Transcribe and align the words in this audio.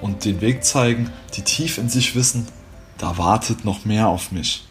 und 0.00 0.24
den 0.24 0.40
Weg 0.40 0.64
zeigen, 0.64 1.10
die 1.34 1.42
tief 1.42 1.78
in 1.78 1.88
sich 1.88 2.14
wissen, 2.14 2.46
da 2.98 3.18
wartet 3.18 3.64
noch 3.64 3.84
mehr 3.84 4.08
auf 4.08 4.32
mich. 4.32 4.66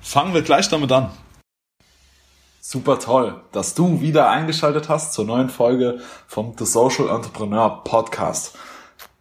Fangen 0.00 0.34
wir 0.34 0.42
gleich 0.42 0.68
damit 0.68 0.92
an. 0.92 1.10
Super 2.60 2.98
toll, 2.98 3.40
dass 3.52 3.74
du 3.74 4.00
wieder 4.00 4.28
eingeschaltet 4.28 4.88
hast 4.88 5.12
zur 5.12 5.24
neuen 5.24 5.48
Folge 5.48 6.00
vom 6.26 6.54
The 6.58 6.66
Social 6.66 7.08
Entrepreneur 7.08 7.82
Podcast. 7.82 8.58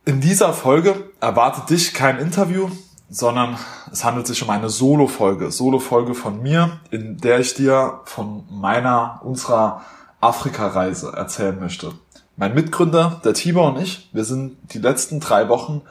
In 0.05 0.21
dieser 0.21 0.53
Folge 0.53 1.11
erwartet 1.21 1.69
dich 1.69 1.93
kein 1.93 2.17
Interview, 2.17 2.69
sondern 3.09 3.57
es 3.91 4.03
handelt 4.03 4.27
sich 4.27 4.43
um 4.43 4.49
eine 4.49 4.69
Solo-Folge. 4.69 5.51
Solo-Folge 5.51 6.13
von 6.13 6.41
mir, 6.41 6.81
in 6.91 7.17
der 7.17 7.39
ich 7.39 7.53
dir 7.53 8.01
von 8.05 8.43
meiner, 8.49 9.21
unserer 9.23 9.81
Afrika-Reise 10.19 11.13
erzählen 11.15 11.59
möchte. 11.59 11.93
Mein 12.39 12.53
Mitgründer, 12.53 13.19
der 13.25 13.33
Tibor 13.33 13.73
und 13.73 13.81
ich, 13.81 14.09
wir 14.13 14.23
sind 14.23 14.57
die 14.71 14.77
letzten 14.77 15.19
drei 15.19 15.49
Wochen 15.49 15.81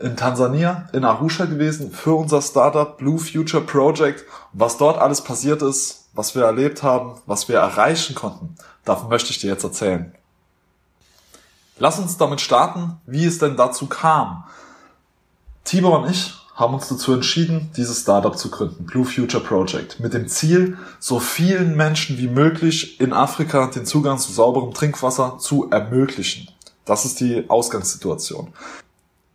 in 0.00 0.16
Tansania, 0.16 0.88
in 0.92 1.04
Arusha 1.04 1.44
gewesen 1.44 1.92
für 1.92 2.14
unser 2.14 2.42
Startup 2.42 2.98
Blue 2.98 3.16
Future 3.16 3.62
Project. 3.62 4.24
was 4.52 4.76
dort 4.76 4.98
alles 4.98 5.22
passiert 5.22 5.62
ist, 5.62 6.08
was 6.12 6.34
wir 6.34 6.42
erlebt 6.42 6.82
haben, 6.82 7.20
was 7.26 7.48
wir 7.48 7.58
erreichen 7.58 8.16
konnten, 8.16 8.56
davon 8.84 9.08
möchte 9.08 9.30
ich 9.30 9.38
dir 9.38 9.50
jetzt 9.50 9.62
erzählen. 9.62 10.12
Lass 11.78 12.00
uns 12.00 12.16
damit 12.16 12.40
starten, 12.40 13.00
wie 13.06 13.24
es 13.24 13.38
denn 13.38 13.56
dazu 13.56 13.86
kam. 13.86 14.42
Tibor 15.62 16.00
und 16.00 16.10
ich 16.10 16.34
haben 16.54 16.74
uns 16.74 16.88
dazu 16.88 17.12
entschieden, 17.12 17.70
dieses 17.76 18.02
Startup 18.02 18.36
zu 18.36 18.50
gründen, 18.50 18.84
Blue 18.84 19.04
Future 19.04 19.42
Project, 19.42 19.98
mit 19.98 20.14
dem 20.14 20.28
Ziel, 20.28 20.78
so 21.00 21.18
vielen 21.18 21.76
Menschen 21.76 22.16
wie 22.18 22.28
möglich 22.28 23.00
in 23.00 23.12
Afrika 23.12 23.66
den 23.66 23.84
Zugang 23.86 24.18
zu 24.18 24.32
sauberem 24.32 24.72
Trinkwasser 24.72 25.38
zu 25.38 25.68
ermöglichen. 25.70 26.48
Das 26.84 27.04
ist 27.04 27.18
die 27.20 27.48
Ausgangssituation. 27.48 28.52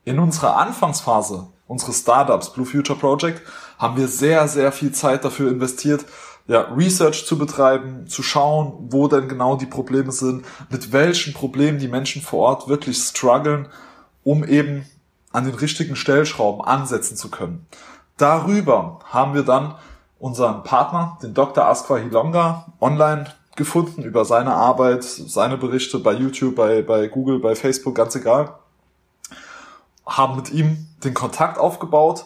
In 0.05 0.19
unserer 0.19 0.55
Anfangsphase 0.57 1.47
unseres 1.67 1.99
Startups 1.99 2.51
Blue 2.51 2.65
Future 2.65 2.97
Project 2.97 3.41
haben 3.77 3.97
wir 3.97 4.07
sehr, 4.07 4.47
sehr 4.47 4.71
viel 4.71 4.91
Zeit 4.91 5.23
dafür 5.23 5.51
investiert, 5.51 6.05
ja, 6.47 6.61
Research 6.61 7.27
zu 7.27 7.37
betreiben, 7.37 8.07
zu 8.07 8.23
schauen, 8.23 8.87
wo 8.89 9.07
denn 9.07 9.29
genau 9.29 9.55
die 9.55 9.67
Probleme 9.67 10.11
sind, 10.11 10.43
mit 10.71 10.91
welchen 10.91 11.33
Problemen 11.33 11.77
die 11.77 11.87
Menschen 11.87 12.23
vor 12.23 12.39
Ort 12.39 12.67
wirklich 12.67 12.97
strugglen, 12.97 13.67
um 14.23 14.43
eben 14.43 14.85
an 15.31 15.45
den 15.45 15.55
richtigen 15.55 15.95
Stellschrauben 15.95 16.63
ansetzen 16.63 17.15
zu 17.15 17.29
können. 17.29 17.67
Darüber 18.17 18.99
haben 19.05 19.33
wir 19.33 19.43
dann 19.43 19.75
unseren 20.19 20.63
Partner, 20.63 21.17
den 21.23 21.33
Dr. 21.33 21.65
Askwa 21.65 21.97
Hilonga, 21.97 22.65
online 22.79 23.25
gefunden 23.55 24.03
über 24.03 24.25
seine 24.25 24.53
Arbeit, 24.53 25.03
seine 25.03 25.57
Berichte 25.57 25.99
bei 25.99 26.13
YouTube, 26.13 26.55
bei, 26.55 26.81
bei 26.81 27.07
Google, 27.07 27.39
bei 27.39 27.55
Facebook, 27.55 27.95
ganz 27.95 28.15
egal. 28.15 28.55
Haben 30.05 30.37
mit 30.37 30.51
ihm 30.51 30.87
den 31.03 31.13
Kontakt 31.13 31.57
aufgebaut 31.57 32.25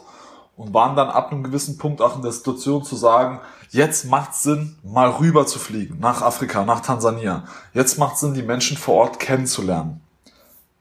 und 0.55 0.73
waren 0.73 0.95
dann 0.95 1.09
ab 1.09 1.31
einem 1.31 1.43
gewissen 1.43 1.77
Punkt 1.77 2.01
auch 2.01 2.15
in 2.15 2.21
der 2.21 2.31
Situation 2.31 2.83
zu 2.83 2.95
sagen, 2.95 3.41
jetzt 3.69 4.05
macht 4.05 4.35
Sinn, 4.35 4.77
mal 4.83 5.09
rüber 5.09 5.45
zu 5.45 5.59
fliegen 5.59 5.99
nach 5.99 6.21
Afrika, 6.21 6.63
nach 6.63 6.81
Tansania. 6.81 7.43
Jetzt 7.73 7.97
macht 7.97 8.17
Sinn, 8.17 8.33
die 8.33 8.43
Menschen 8.43 8.77
vor 8.77 8.95
Ort 8.95 9.19
kennenzulernen. 9.19 10.01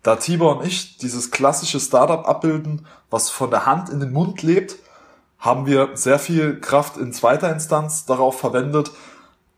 Da 0.02 0.16
Tibor 0.16 0.58
und 0.58 0.66
ich 0.66 0.98
dieses 0.98 1.30
klassische 1.30 1.78
Startup 1.78 2.26
abbilden, 2.28 2.86
was 3.10 3.30
von 3.30 3.50
der 3.50 3.66
Hand 3.66 3.88
in 3.88 4.00
den 4.00 4.12
Mund 4.12 4.42
lebt, 4.42 4.76
haben 5.38 5.66
wir 5.66 5.90
sehr 5.94 6.18
viel 6.18 6.60
Kraft 6.60 6.96
in 6.96 7.12
zweiter 7.12 7.52
Instanz 7.52 8.04
darauf 8.04 8.38
verwendet, 8.38 8.90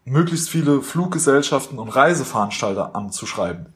möglichst 0.05 0.51
viele 0.51 0.83
Fluggesellschaften 0.83 1.79
und 1.79 1.89
Reiseveranstalter 1.89 2.95
anzuschreiben. 2.95 3.67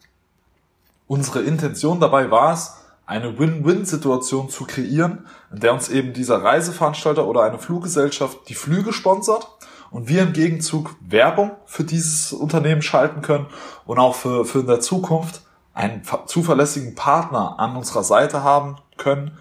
Unsere 1.07 1.41
Intention 1.41 2.01
dabei 2.01 2.31
war 2.31 2.53
es, 2.53 2.75
eine 3.07 3.39
Win-Win-Situation 3.39 4.51
zu 4.51 4.67
kreieren, 4.67 5.27
in 5.51 5.61
der 5.61 5.73
uns 5.73 5.89
eben 5.89 6.13
dieser 6.13 6.43
Reiseveranstalter 6.43 7.27
oder 7.27 7.45
eine 7.45 7.59
Fluggesellschaft 7.59 8.47
die 8.51 8.55
Flüge 8.55 8.93
sponsert 8.93 9.49
und 9.91 10.09
wir 10.09 10.23
im 10.23 10.35
Gegenzug 10.35 10.95
Werbung 11.01 11.53
für 11.65 11.85
dieses 11.85 12.35
Unternehmen 12.35 12.83
schalten 12.83 13.23
können 13.23 13.47
und 13.87 13.99
auch 13.99 14.15
für, 14.15 14.45
für 14.45 14.61
in 14.61 14.67
der 14.67 14.81
Zukunft 14.81 15.41
einen 15.79 16.03
zuverlässigen 16.27 16.97
Partner 16.97 17.55
an 17.59 17.77
unserer 17.77 18.03
Seite 18.03 18.43
haben 18.43 18.79
können, 18.97 19.39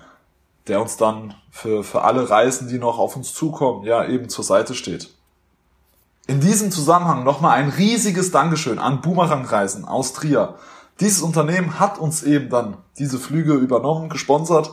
der 0.68 0.80
uns 0.80 0.96
dann 0.96 1.34
für, 1.50 1.84
für 1.84 2.04
alle 2.04 2.30
Reisen, 2.30 2.68
die 2.68 2.78
noch 2.78 3.00
auf 3.00 3.16
uns 3.16 3.34
zukommen, 3.34 3.86
ja 3.86 4.06
eben 4.06 4.30
zur 4.30 4.44
Seite 4.44 4.76
steht. 4.76 5.10
In 6.28 6.40
diesem 6.40 6.72
Zusammenhang 6.72 7.24
nochmal 7.24 7.58
ein 7.58 7.70
riesiges 7.70 8.30
Dankeschön 8.30 8.78
an 8.78 9.02
Boomerang 9.02 9.46
Reisen 9.46 9.86
aus 9.86 10.14
Trier. 10.14 10.56
Dieses 11.00 11.22
Unternehmen 11.22 11.80
hat 11.80 11.98
uns 11.98 12.22
eben 12.22 12.50
dann 12.50 12.78
diese 13.00 13.18
Flüge 13.18 13.54
übernommen, 13.54 14.10
gesponsert. 14.10 14.72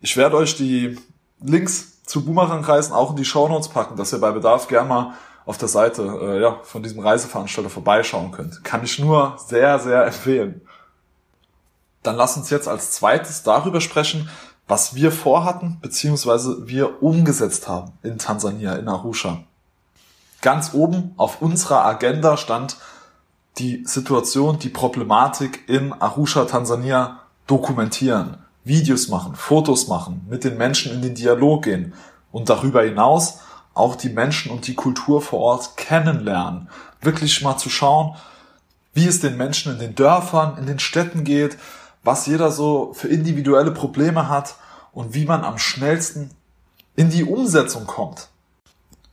Ich 0.00 0.16
werde 0.18 0.36
euch 0.36 0.56
die 0.56 0.98
Links 1.40 2.02
zu 2.04 2.22
Boomerang 2.22 2.62
Reisen 2.64 2.92
auch 2.92 3.10
in 3.10 3.16
die 3.16 3.24
Show 3.24 3.48
Notes 3.48 3.68
packen, 3.68 3.96
dass 3.96 4.12
ihr 4.12 4.20
bei 4.20 4.32
Bedarf 4.32 4.68
gerne 4.68 4.88
mal 4.88 5.14
auf 5.46 5.56
der 5.56 5.68
Seite 5.68 6.02
äh, 6.02 6.42
ja, 6.42 6.58
von 6.64 6.82
diesem 6.82 7.00
Reiseveranstalter 7.00 7.70
vorbeischauen 7.70 8.30
könnt. 8.30 8.62
Kann 8.62 8.84
ich 8.84 8.98
nur 8.98 9.38
sehr, 9.38 9.78
sehr 9.78 10.04
empfehlen. 10.04 10.60
Dann 12.08 12.16
lass 12.16 12.38
uns 12.38 12.48
jetzt 12.48 12.68
als 12.68 12.92
zweites 12.92 13.42
darüber 13.42 13.82
sprechen, 13.82 14.30
was 14.66 14.94
wir 14.94 15.12
vorhatten, 15.12 15.76
beziehungsweise 15.82 16.66
wir 16.66 17.02
umgesetzt 17.02 17.68
haben 17.68 17.92
in 18.02 18.16
Tansania, 18.16 18.76
in 18.76 18.88
Arusha. 18.88 19.40
Ganz 20.40 20.72
oben 20.72 21.12
auf 21.18 21.42
unserer 21.42 21.84
Agenda 21.84 22.38
stand 22.38 22.78
die 23.58 23.84
Situation, 23.84 24.58
die 24.58 24.70
Problematik 24.70 25.68
in 25.68 25.92
Arusha, 25.92 26.46
Tansania 26.46 27.18
dokumentieren, 27.46 28.38
Videos 28.64 29.08
machen, 29.08 29.36
Fotos 29.36 29.88
machen, 29.88 30.26
mit 30.30 30.44
den 30.44 30.56
Menschen 30.56 30.94
in 30.94 31.02
den 31.02 31.14
Dialog 31.14 31.64
gehen 31.64 31.92
und 32.32 32.48
darüber 32.48 32.84
hinaus 32.84 33.40
auch 33.74 33.96
die 33.96 34.08
Menschen 34.08 34.50
und 34.50 34.66
die 34.66 34.74
Kultur 34.74 35.20
vor 35.20 35.40
Ort 35.40 35.76
kennenlernen. 35.76 36.70
Wirklich 37.02 37.42
mal 37.42 37.58
zu 37.58 37.68
schauen, 37.68 38.16
wie 38.94 39.06
es 39.06 39.20
den 39.20 39.36
Menschen 39.36 39.74
in 39.74 39.78
den 39.78 39.94
Dörfern, 39.94 40.56
in 40.56 40.64
den 40.64 40.78
Städten 40.78 41.24
geht, 41.24 41.58
was 42.02 42.26
jeder 42.26 42.50
so 42.50 42.92
für 42.94 43.08
individuelle 43.08 43.70
Probleme 43.70 44.28
hat 44.28 44.56
und 44.92 45.14
wie 45.14 45.26
man 45.26 45.44
am 45.44 45.58
schnellsten 45.58 46.30
in 46.96 47.10
die 47.10 47.24
Umsetzung 47.24 47.86
kommt. 47.86 48.28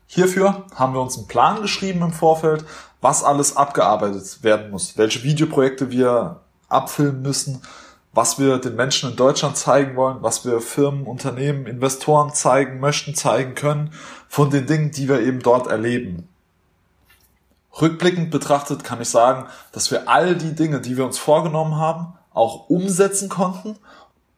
Hierfür 0.07 0.65
haben 0.73 0.93
wir 0.93 1.01
uns 1.01 1.17
einen 1.17 1.27
Plan 1.27 1.61
geschrieben 1.61 2.01
im 2.01 2.13
Vorfeld, 2.13 2.65
was 3.01 3.23
alles 3.23 3.57
abgearbeitet 3.57 4.43
werden 4.43 4.71
muss, 4.71 4.97
welche 4.97 5.23
Videoprojekte 5.23 5.91
wir 5.91 6.41
abfilmen 6.69 7.21
müssen, 7.21 7.61
was 8.13 8.39
wir 8.39 8.57
den 8.57 8.75
Menschen 8.75 9.11
in 9.11 9.15
Deutschland 9.17 9.57
zeigen 9.57 9.95
wollen, 9.95 10.17
was 10.21 10.45
wir 10.45 10.61
Firmen, 10.61 11.05
Unternehmen, 11.05 11.67
Investoren 11.67 12.33
zeigen 12.33 12.79
möchten, 12.79 13.13
zeigen 13.13 13.55
können 13.55 13.91
von 14.29 14.49
den 14.49 14.65
Dingen, 14.65 14.91
die 14.91 15.09
wir 15.09 15.19
eben 15.19 15.41
dort 15.41 15.67
erleben. 15.67 16.27
Rückblickend 17.79 18.31
betrachtet 18.31 18.85
kann 18.85 19.01
ich 19.01 19.09
sagen, 19.09 19.47
dass 19.73 19.91
wir 19.91 20.07
all 20.07 20.35
die 20.35 20.55
Dinge, 20.55 20.79
die 20.79 20.95
wir 20.95 21.05
uns 21.05 21.19
vorgenommen 21.19 21.75
haben, 21.75 22.13
auch 22.35 22.69
umsetzen 22.69 23.29
konnten 23.29 23.77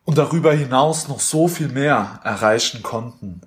und 0.06 0.18
darüber 0.18 0.54
hinaus 0.54 1.10
noch 1.10 1.20
so 1.20 1.50
viel 1.50 1.68
mehr 1.68 2.22
erreichen 2.24 2.82
konnten. 2.84 3.42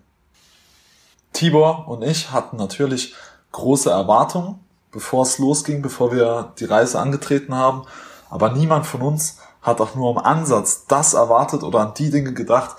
Tibor 1.33 1.89
und 1.89 2.03
ich 2.03 2.33
hatten 2.33 2.57
natürlich 2.57 3.15
große 3.53 3.91
Erwartungen, 3.91 4.61
bevor 4.93 5.23
es 5.23 5.39
losging, 5.39 5.81
bevor 5.81 6.13
wir 6.13 6.53
die 6.59 6.65
Reise 6.65 6.99
angetreten 6.99 7.55
haben, 7.55 7.85
aber 8.29 8.53
niemand 8.53 8.87
von 8.87 9.01
uns 9.01 9.39
hat 9.63 9.81
auch 9.81 9.95
nur 9.95 10.11
im 10.11 10.19
Ansatz 10.19 10.87
das 10.87 11.15
erwartet 11.15 11.63
oder 11.63 11.81
an 11.81 11.95
die 11.95 12.11
Dinge 12.11 12.33
gedacht, 12.33 12.77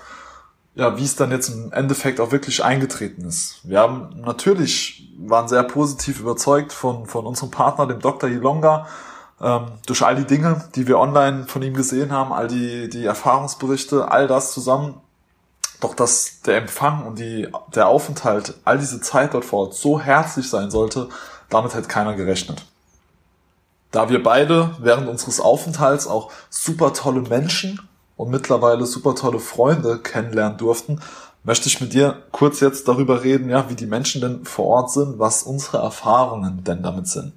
ja, 0.74 0.96
wie 0.96 1.04
es 1.04 1.16
dann 1.16 1.30
jetzt 1.30 1.48
im 1.48 1.72
Endeffekt 1.72 2.18
auch 2.20 2.32
wirklich 2.32 2.64
eingetreten 2.64 3.26
ist. 3.26 3.60
Wir 3.62 3.80
haben 3.80 4.20
natürlich, 4.24 5.12
waren 5.18 5.48
sehr 5.48 5.62
positiv 5.64 6.20
überzeugt 6.20 6.72
von, 6.72 7.06
von 7.06 7.26
unserem 7.26 7.50
Partner, 7.50 7.86
dem 7.86 8.00
Dr. 8.00 8.30
Ilonga, 8.30 8.86
durch 9.86 10.02
all 10.02 10.14
die 10.14 10.24
Dinge, 10.24 10.64
die 10.76 10.86
wir 10.86 11.00
online 11.00 11.46
von 11.46 11.62
ihm 11.62 11.74
gesehen 11.74 12.12
haben, 12.12 12.32
all 12.32 12.46
die, 12.46 12.88
die 12.88 13.04
Erfahrungsberichte, 13.04 14.10
all 14.10 14.28
das 14.28 14.52
zusammen. 14.52 15.00
Doch 15.80 15.94
dass 15.94 16.42
der 16.42 16.58
Empfang 16.58 17.04
und 17.06 17.18
die, 17.18 17.48
der 17.74 17.88
Aufenthalt, 17.88 18.54
all 18.64 18.78
diese 18.78 19.00
Zeit 19.00 19.34
dort 19.34 19.44
vor 19.44 19.66
Ort 19.66 19.74
so 19.74 19.98
herzlich 19.98 20.48
sein 20.48 20.70
sollte, 20.70 21.08
damit 21.50 21.74
hätte 21.74 21.88
keiner 21.88 22.14
gerechnet. 22.14 22.64
Da 23.90 24.08
wir 24.08 24.22
beide 24.22 24.76
während 24.78 25.08
unseres 25.08 25.40
Aufenthalts 25.40 26.06
auch 26.06 26.30
super 26.48 26.92
tolle 26.92 27.22
Menschen 27.22 27.80
und 28.16 28.30
mittlerweile 28.30 28.86
super 28.86 29.16
tolle 29.16 29.40
Freunde 29.40 29.98
kennenlernen 29.98 30.56
durften, 30.56 31.00
möchte 31.42 31.68
ich 31.68 31.80
mit 31.80 31.92
dir 31.92 32.22
kurz 32.30 32.60
jetzt 32.60 32.86
darüber 32.86 33.24
reden, 33.24 33.50
ja, 33.50 33.68
wie 33.68 33.74
die 33.74 33.86
Menschen 33.86 34.20
denn 34.20 34.44
vor 34.44 34.66
Ort 34.66 34.92
sind, 34.92 35.18
was 35.18 35.42
unsere 35.42 35.78
Erfahrungen 35.78 36.62
denn 36.62 36.84
damit 36.84 37.08
sind. 37.08 37.32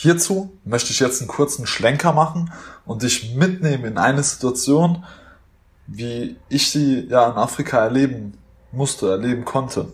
Hierzu 0.00 0.56
möchte 0.64 0.92
ich 0.92 1.00
jetzt 1.00 1.20
einen 1.20 1.28
kurzen 1.28 1.66
Schlenker 1.66 2.12
machen 2.12 2.52
und 2.86 3.02
dich 3.02 3.34
mitnehmen 3.34 3.84
in 3.84 3.98
eine 3.98 4.22
Situation, 4.22 5.04
wie 5.88 6.36
ich 6.48 6.70
sie 6.70 7.08
ja 7.08 7.28
in 7.28 7.36
Afrika 7.36 7.80
erleben 7.80 8.38
musste, 8.70 9.10
erleben 9.10 9.44
konnte. 9.44 9.92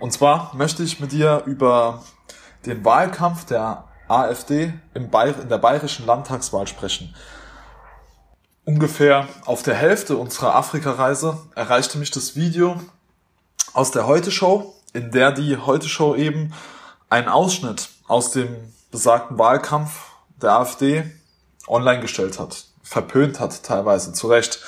Und 0.00 0.14
zwar 0.14 0.56
möchte 0.56 0.82
ich 0.82 1.00
mit 1.00 1.12
dir 1.12 1.42
über 1.44 2.02
den 2.64 2.82
Wahlkampf 2.82 3.44
der 3.44 3.84
AfD 4.08 4.72
in 4.94 5.10
der 5.10 5.58
bayerischen 5.58 6.06
Landtagswahl 6.06 6.66
sprechen. 6.66 7.14
Ungefähr 8.64 9.28
auf 9.44 9.62
der 9.62 9.74
Hälfte 9.74 10.16
unserer 10.16 10.54
Afrika-Reise 10.54 11.36
erreichte 11.54 11.98
mich 11.98 12.10
das 12.10 12.36
Video 12.36 12.80
aus 13.74 13.90
der 13.90 14.06
Heute-Show, 14.06 14.74
in 14.94 15.10
der 15.10 15.32
die 15.32 15.58
Heute-Show 15.58 16.14
eben 16.14 16.54
einen 17.10 17.28
Ausschnitt 17.28 17.90
aus 18.06 18.30
dem 18.30 18.56
besagten 18.90 19.38
Wahlkampf 19.38 20.12
der 20.40 20.52
AfD 20.52 21.04
online 21.66 22.00
gestellt 22.00 22.38
hat, 22.38 22.66
verpönt 22.82 23.40
hat 23.40 23.62
teilweise, 23.62 24.12
zu 24.12 24.28
Recht. 24.28 24.60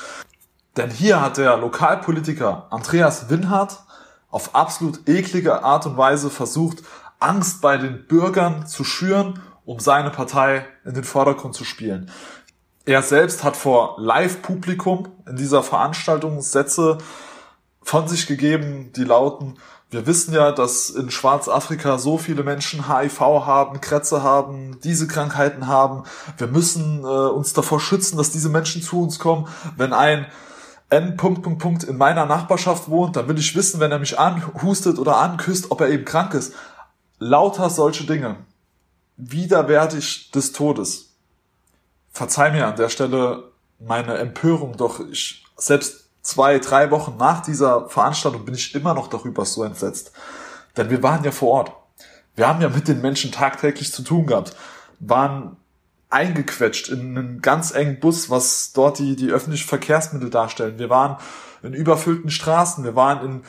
Denn 0.77 0.91
hier 0.91 1.21
hat 1.21 1.37
der 1.37 1.57
Lokalpolitiker 1.57 2.67
Andreas 2.71 3.31
Winhardt 3.31 3.81
auf 4.31 4.55
absolut 4.55 5.09
eklige 5.09 5.65
Art 5.65 5.87
und 5.87 5.97
Weise 5.97 6.31
versucht, 6.31 6.83
Angst 7.19 7.61
bei 7.61 7.77
den 7.77 8.07
Bürgern 8.07 8.67
zu 8.67 8.85
schüren, 8.85 9.43
um 9.65 9.81
seine 9.81 10.11
Partei 10.11 10.67
in 10.85 10.95
den 10.95 11.05
Vordergrund 11.05 11.55
zu 11.55 11.65
spielen. 11.65 12.11
Er 12.87 13.03
selbst 13.03 13.45
hat 13.45 13.57
vor 13.57 13.97
Live-Publikum 13.99 15.09
in 15.27 15.37
dieser 15.37 15.63
Veranstaltung 15.63 16.41
Sätze 16.41 16.99
von 17.83 18.09
sich 18.09 18.27
gegeben, 18.27 18.93
die 18.95 19.05
lauten, 19.05 19.59
wir 19.91 20.07
wissen 20.07 20.33
ja, 20.33 20.53
dass 20.53 20.89
in 20.91 21.11
Schwarzafrika 21.11 21.99
so 21.99 22.17
viele 22.17 22.45
Menschen 22.45 22.89
HIV 22.89 23.21
haben, 23.21 23.81
Krätze 23.81 24.23
haben, 24.23 24.79
diese 24.85 25.09
Krankheiten 25.09 25.67
haben. 25.67 26.05
Wir 26.39 26.47
müssen 26.47 27.03
äh, 27.03 27.07
uns 27.07 27.55
davor 27.55 27.81
schützen, 27.81 28.17
dass 28.17 28.31
diese 28.31 28.51
Menschen 28.51 28.83
zu 28.83 29.03
uns 29.03 29.19
kommen. 29.19 29.49
Wenn 29.77 29.93
ein 29.93 30.27
N. 30.91 31.17
Punkt, 31.17 31.43
Punkt, 31.43 31.61
Punkt 31.61 31.83
in 31.83 31.97
meiner 31.97 32.25
Nachbarschaft 32.25 32.89
wohnt, 32.89 33.17
dann 33.17 33.27
will 33.27 33.39
ich 33.39 33.57
wissen, 33.57 33.81
wenn 33.81 33.91
er 33.91 33.99
mich 33.99 34.17
anhustet 34.17 34.99
oder 34.99 35.17
anküsst, 35.17 35.73
ob 35.73 35.81
er 35.81 35.89
eben 35.89 36.05
krank 36.05 36.35
ist. 36.35 36.55
Lauter 37.19 37.69
solche 37.69 38.05
Dinge. 38.05 38.37
Widerwärtig 39.17 40.31
des 40.31 40.53
Todes. 40.53 41.15
Verzeih 42.13 42.53
mir 42.53 42.69
an 42.69 42.77
der 42.77 42.91
Stelle 42.91 43.51
meine 43.81 44.19
Empörung, 44.19 44.77
doch 44.77 45.01
ich, 45.01 45.45
selbst 45.57 46.10
zwei, 46.23 46.59
drei 46.59 46.91
Wochen 46.91 47.17
nach 47.19 47.41
dieser 47.41 47.89
Veranstaltung 47.89 48.45
bin 48.45 48.55
ich 48.55 48.75
immer 48.75 48.95
noch 48.95 49.09
darüber 49.09 49.45
so 49.45 49.63
entsetzt. 49.65 50.13
Denn 50.77 50.91
wir 50.91 51.03
waren 51.03 51.25
ja 51.25 51.31
vor 51.31 51.51
Ort. 51.51 51.73
Wir 52.37 52.47
haben 52.49 52.61
ja 52.61 52.69
mit 52.69 52.89
den 52.89 53.01
Menschen 53.01 53.33
tagtäglich 53.33 53.93
zu 53.93 54.03
tun 54.03 54.27
gehabt, 54.27 54.57
waren 55.01 55.57
eingequetscht 56.11 56.89
in 56.89 57.17
einen 57.17 57.43
ganz 57.43 57.73
engen 57.73 58.01
Bus, 58.01 58.31
was 58.31 58.73
dort 58.73 58.99
die, 58.99 59.17
die 59.17 59.31
öffentlichen 59.31 59.69
Verkehrsmittel 59.69 60.31
darstellen. 60.31 60.79
Wir 60.79 60.91
waren 60.91 61.17
in 61.63 61.73
überfüllten 61.73 62.31
Straßen, 62.31 62.85
wir 62.85 62.97
waren 62.97 63.25
in, 63.25 63.43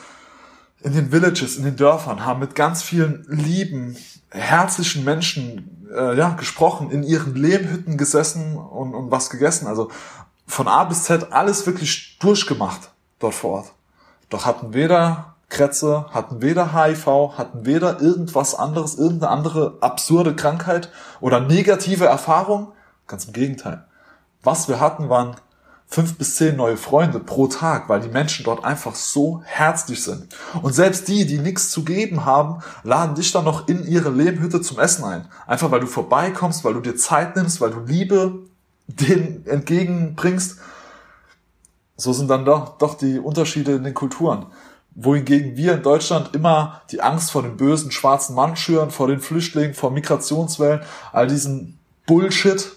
in 0.80 0.92
den 0.92 1.10
Villages, 1.10 1.56
in 1.56 1.64
den 1.64 1.76
Dörfern, 1.76 2.24
haben 2.24 2.40
mit 2.40 2.54
ganz 2.54 2.82
vielen 2.82 3.24
lieben, 3.28 3.96
herzlichen 4.30 5.04
Menschen 5.04 5.88
äh, 5.92 6.16
ja, 6.16 6.30
gesprochen, 6.30 6.90
in 6.90 7.02
ihren 7.02 7.34
Lehmhütten 7.34 7.96
gesessen 7.96 8.56
und, 8.56 8.94
und 8.94 9.10
was 9.10 9.30
gegessen. 9.30 9.66
Also 9.66 9.90
von 10.46 10.68
A 10.68 10.84
bis 10.84 11.04
Z 11.04 11.32
alles 11.32 11.66
wirklich 11.66 12.18
durchgemacht 12.20 12.90
dort 13.18 13.34
vor 13.34 13.50
Ort. 13.50 13.72
Doch 14.28 14.46
hatten 14.46 14.74
weder 14.74 15.34
Krätze, 15.48 16.06
hatten 16.10 16.40
weder 16.40 16.72
HIV, 16.72 17.36
hatten 17.36 17.66
weder 17.66 18.00
irgendwas 18.00 18.54
anderes, 18.54 18.94
irgendeine 18.94 19.30
andere 19.30 19.76
absurde 19.80 20.34
Krankheit 20.34 20.90
oder 21.20 21.40
negative 21.40 22.06
Erfahrung. 22.06 22.72
Ganz 23.06 23.26
im 23.26 23.34
Gegenteil. 23.34 23.84
Was 24.42 24.68
wir 24.68 24.80
hatten, 24.80 25.08
waren 25.08 25.36
fünf 25.86 26.16
bis 26.16 26.36
zehn 26.36 26.56
neue 26.56 26.78
Freunde 26.78 27.20
pro 27.20 27.48
Tag, 27.48 27.88
weil 27.88 28.00
die 28.00 28.08
Menschen 28.08 28.44
dort 28.44 28.64
einfach 28.64 28.94
so 28.94 29.42
herzlich 29.44 30.02
sind. 30.02 30.34
Und 30.62 30.72
selbst 30.72 31.06
die, 31.08 31.26
die 31.26 31.38
nichts 31.38 31.68
zu 31.68 31.84
geben 31.84 32.24
haben, 32.24 32.62
laden 32.82 33.14
dich 33.14 33.30
dann 33.30 33.44
noch 33.44 33.68
in 33.68 33.86
ihre 33.86 34.08
Lehmhütte 34.08 34.62
zum 34.62 34.78
Essen 34.78 35.04
ein. 35.04 35.28
Einfach 35.46 35.70
weil 35.70 35.80
du 35.80 35.86
vorbeikommst, 35.86 36.64
weil 36.64 36.74
du 36.74 36.80
dir 36.80 36.96
Zeit 36.96 37.36
nimmst, 37.36 37.60
weil 37.60 37.70
du 37.70 37.80
Liebe 37.80 38.38
den 38.96 39.46
entgegenbringst, 39.46 40.58
so 41.96 42.12
sind 42.12 42.28
dann 42.28 42.44
doch, 42.44 42.78
doch 42.78 42.94
die 42.94 43.18
Unterschiede 43.18 43.72
in 43.72 43.84
den 43.84 43.94
Kulturen. 43.94 44.46
Wohingegen 44.94 45.56
wir 45.56 45.74
in 45.74 45.82
Deutschland 45.82 46.34
immer 46.34 46.82
die 46.90 47.00
Angst 47.00 47.30
vor 47.30 47.42
dem 47.42 47.56
bösen 47.56 47.90
schwarzen 47.90 48.34
Mann 48.34 48.56
schüren, 48.56 48.90
vor 48.90 49.08
den 49.08 49.20
Flüchtlingen, 49.20 49.74
vor 49.74 49.90
Migrationswellen, 49.90 50.82
all 51.12 51.26
diesen 51.26 51.78
Bullshit, 52.06 52.72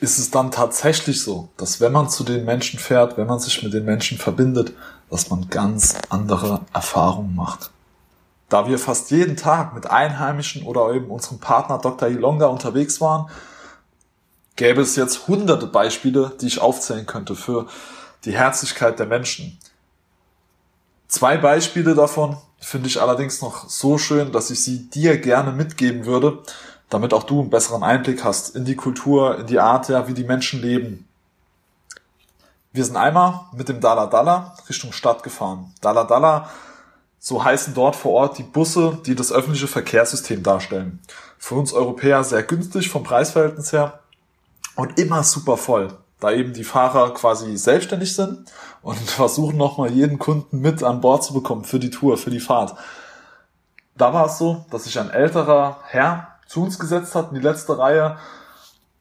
ist 0.00 0.18
es 0.18 0.30
dann 0.30 0.50
tatsächlich 0.50 1.22
so, 1.22 1.48
dass 1.56 1.80
wenn 1.80 1.92
man 1.92 2.08
zu 2.08 2.22
den 2.22 2.44
Menschen 2.44 2.78
fährt, 2.78 3.16
wenn 3.16 3.26
man 3.26 3.40
sich 3.40 3.62
mit 3.62 3.72
den 3.72 3.84
Menschen 3.84 4.16
verbindet, 4.16 4.72
dass 5.10 5.30
man 5.30 5.48
ganz 5.48 5.96
andere 6.08 6.60
Erfahrungen 6.72 7.34
macht. 7.34 7.70
Da 8.48 8.68
wir 8.68 8.78
fast 8.78 9.10
jeden 9.10 9.36
Tag 9.36 9.74
mit 9.74 9.90
Einheimischen 9.90 10.62
oder 10.62 10.92
eben 10.94 11.10
unserem 11.10 11.38
Partner 11.38 11.78
Dr. 11.78 12.08
Ilonga 12.08 12.46
unterwegs 12.46 13.00
waren, 13.00 13.28
gäbe 14.58 14.82
es 14.82 14.96
jetzt 14.96 15.28
hunderte 15.28 15.66
Beispiele, 15.66 16.32
die 16.40 16.48
ich 16.48 16.60
aufzählen 16.60 17.06
könnte 17.06 17.36
für 17.36 17.66
die 18.24 18.32
Herzlichkeit 18.32 18.98
der 18.98 19.06
Menschen. 19.06 19.56
Zwei 21.06 21.38
Beispiele 21.38 21.94
davon 21.94 22.36
finde 22.58 22.88
ich 22.88 23.00
allerdings 23.00 23.40
noch 23.40 23.70
so 23.70 23.98
schön, 23.98 24.32
dass 24.32 24.50
ich 24.50 24.62
sie 24.62 24.90
dir 24.90 25.18
gerne 25.18 25.52
mitgeben 25.52 26.04
würde, 26.06 26.42
damit 26.90 27.14
auch 27.14 27.22
du 27.22 27.40
einen 27.40 27.50
besseren 27.50 27.84
Einblick 27.84 28.24
hast 28.24 28.56
in 28.56 28.64
die 28.64 28.74
Kultur, 28.74 29.38
in 29.38 29.46
die 29.46 29.60
Art, 29.60 29.88
ja, 29.88 30.08
wie 30.08 30.14
die 30.14 30.24
Menschen 30.24 30.60
leben. 30.60 31.08
Wir 32.72 32.84
sind 32.84 32.96
einmal 32.96 33.42
mit 33.52 33.68
dem 33.68 33.80
Dala 33.80 34.06
Dala 34.06 34.56
Richtung 34.68 34.92
Stadt 34.92 35.22
gefahren. 35.22 35.72
Dala 35.80 36.02
Dala, 36.02 36.50
so 37.20 37.44
heißen 37.44 37.74
dort 37.74 37.94
vor 37.94 38.12
Ort 38.12 38.38
die 38.38 38.42
Busse, 38.42 38.98
die 39.06 39.14
das 39.14 39.30
öffentliche 39.30 39.68
Verkehrssystem 39.68 40.42
darstellen. 40.42 40.98
Für 41.38 41.54
uns 41.54 41.72
Europäer 41.72 42.24
sehr 42.24 42.42
günstig 42.42 42.88
vom 42.88 43.04
Preisverhältnis 43.04 43.72
her 43.72 44.00
und 44.78 44.96
immer 44.96 45.24
super 45.24 45.56
voll, 45.56 45.88
da 46.20 46.30
eben 46.30 46.52
die 46.52 46.62
Fahrer 46.62 47.12
quasi 47.12 47.56
selbstständig 47.56 48.14
sind 48.14 48.44
und 48.80 48.96
versuchen 49.10 49.56
nochmal 49.56 49.90
jeden 49.90 50.20
Kunden 50.20 50.60
mit 50.60 50.84
an 50.84 51.00
Bord 51.00 51.24
zu 51.24 51.34
bekommen 51.34 51.64
für 51.64 51.80
die 51.80 51.90
Tour, 51.90 52.16
für 52.16 52.30
die 52.30 52.38
Fahrt. 52.38 52.76
Da 53.96 54.14
war 54.14 54.26
es 54.26 54.38
so, 54.38 54.64
dass 54.70 54.84
sich 54.84 55.00
ein 55.00 55.10
älterer 55.10 55.78
Herr 55.84 56.28
zu 56.46 56.62
uns 56.62 56.78
gesetzt 56.78 57.16
hat 57.16 57.30
in 57.30 57.34
die 57.34 57.40
letzte 57.40 57.76
Reihe 57.76 58.18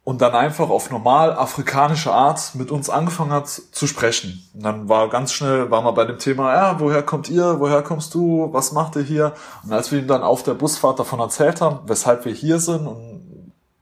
und 0.03 0.19
dann 0.19 0.33
einfach 0.33 0.71
auf 0.71 0.89
normal 0.89 1.33
afrikanische 1.33 2.11
Art 2.11 2.55
mit 2.55 2.71
uns 2.71 2.89
angefangen 2.89 3.31
hat 3.31 3.47
zu 3.47 3.85
sprechen. 3.85 4.49
Und 4.55 4.63
dann 4.63 4.89
war 4.89 5.09
ganz 5.09 5.31
schnell, 5.31 5.69
war 5.69 5.83
mal 5.83 5.91
bei 5.91 6.05
dem 6.05 6.17
Thema, 6.17 6.55
ja, 6.55 6.79
woher 6.79 7.03
kommt 7.03 7.29
ihr, 7.29 7.59
woher 7.59 7.83
kommst 7.83 8.15
du, 8.15 8.49
was 8.51 8.71
macht 8.71 8.95
ihr 8.95 9.03
hier? 9.03 9.33
Und 9.63 9.73
als 9.73 9.91
wir 9.91 9.99
ihm 9.99 10.07
dann 10.07 10.23
auf 10.23 10.41
der 10.41 10.55
Busfahrt 10.55 10.97
davon 10.97 11.19
erzählt 11.19 11.61
haben, 11.61 11.81
weshalb 11.85 12.25
wir 12.25 12.33
hier 12.33 12.59
sind 12.59 12.87
und 12.87 13.36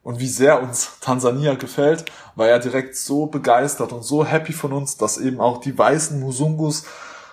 und 0.06 0.20
wie 0.20 0.28
sehr 0.28 0.62
uns 0.62 0.92
Tansania 1.02 1.56
gefällt, 1.56 2.06
war 2.36 2.48
er 2.48 2.60
direkt 2.60 2.96
so 2.96 3.26
begeistert 3.26 3.92
und 3.92 4.04
so 4.04 4.24
happy 4.24 4.54
von 4.54 4.72
uns, 4.72 4.96
dass 4.96 5.18
eben 5.18 5.42
auch 5.42 5.60
die 5.60 5.78
weißen 5.78 6.18
Musungus 6.20 6.86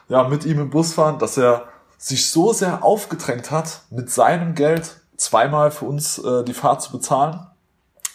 ja 0.08 0.24
mit 0.24 0.44
ihm 0.44 0.58
im 0.58 0.70
Bus 0.70 0.94
fahren, 0.94 1.20
dass 1.20 1.36
er 1.36 1.68
sich 1.98 2.30
so 2.30 2.52
sehr 2.52 2.82
aufgedrängt 2.82 3.52
hat, 3.52 3.82
mit 3.90 4.10
seinem 4.10 4.56
Geld 4.56 4.96
zweimal 5.16 5.70
für 5.70 5.84
uns 5.84 6.18
äh, 6.18 6.42
die 6.44 6.54
Fahrt 6.54 6.82
zu 6.82 6.90
bezahlen, 6.90 7.46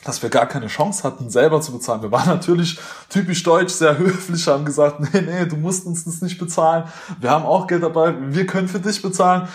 dass 0.04 0.24
wir 0.24 0.30
gar 0.30 0.48
keine 0.48 0.68
Chance 0.68 1.04
hatten, 1.04 1.30
selber 1.30 1.62
zu 1.62 1.72
bezahlen. 1.72 2.02
Wir 2.02 2.12
waren 2.12 2.28
natürlich 2.36 2.80
typisch 3.10 3.44
deutsch, 3.44 3.74
sehr 3.74 3.98
höflich, 3.98 4.48
haben 4.48 4.66
gesagt, 4.66 5.00
nee, 5.14 5.22
nee, 5.22 5.46
du 5.46 5.56
musst 5.56 5.86
uns 5.86 6.04
das 6.04 6.22
nicht 6.22 6.40
bezahlen. 6.40 6.86
Wir 7.20 7.30
haben 7.30 7.46
auch 7.46 7.68
Geld 7.68 7.84
dabei, 7.84 8.16
wir 8.20 8.48
können 8.48 8.68
für 8.68 8.80
dich 8.80 9.02
bezahlen. 9.04 9.48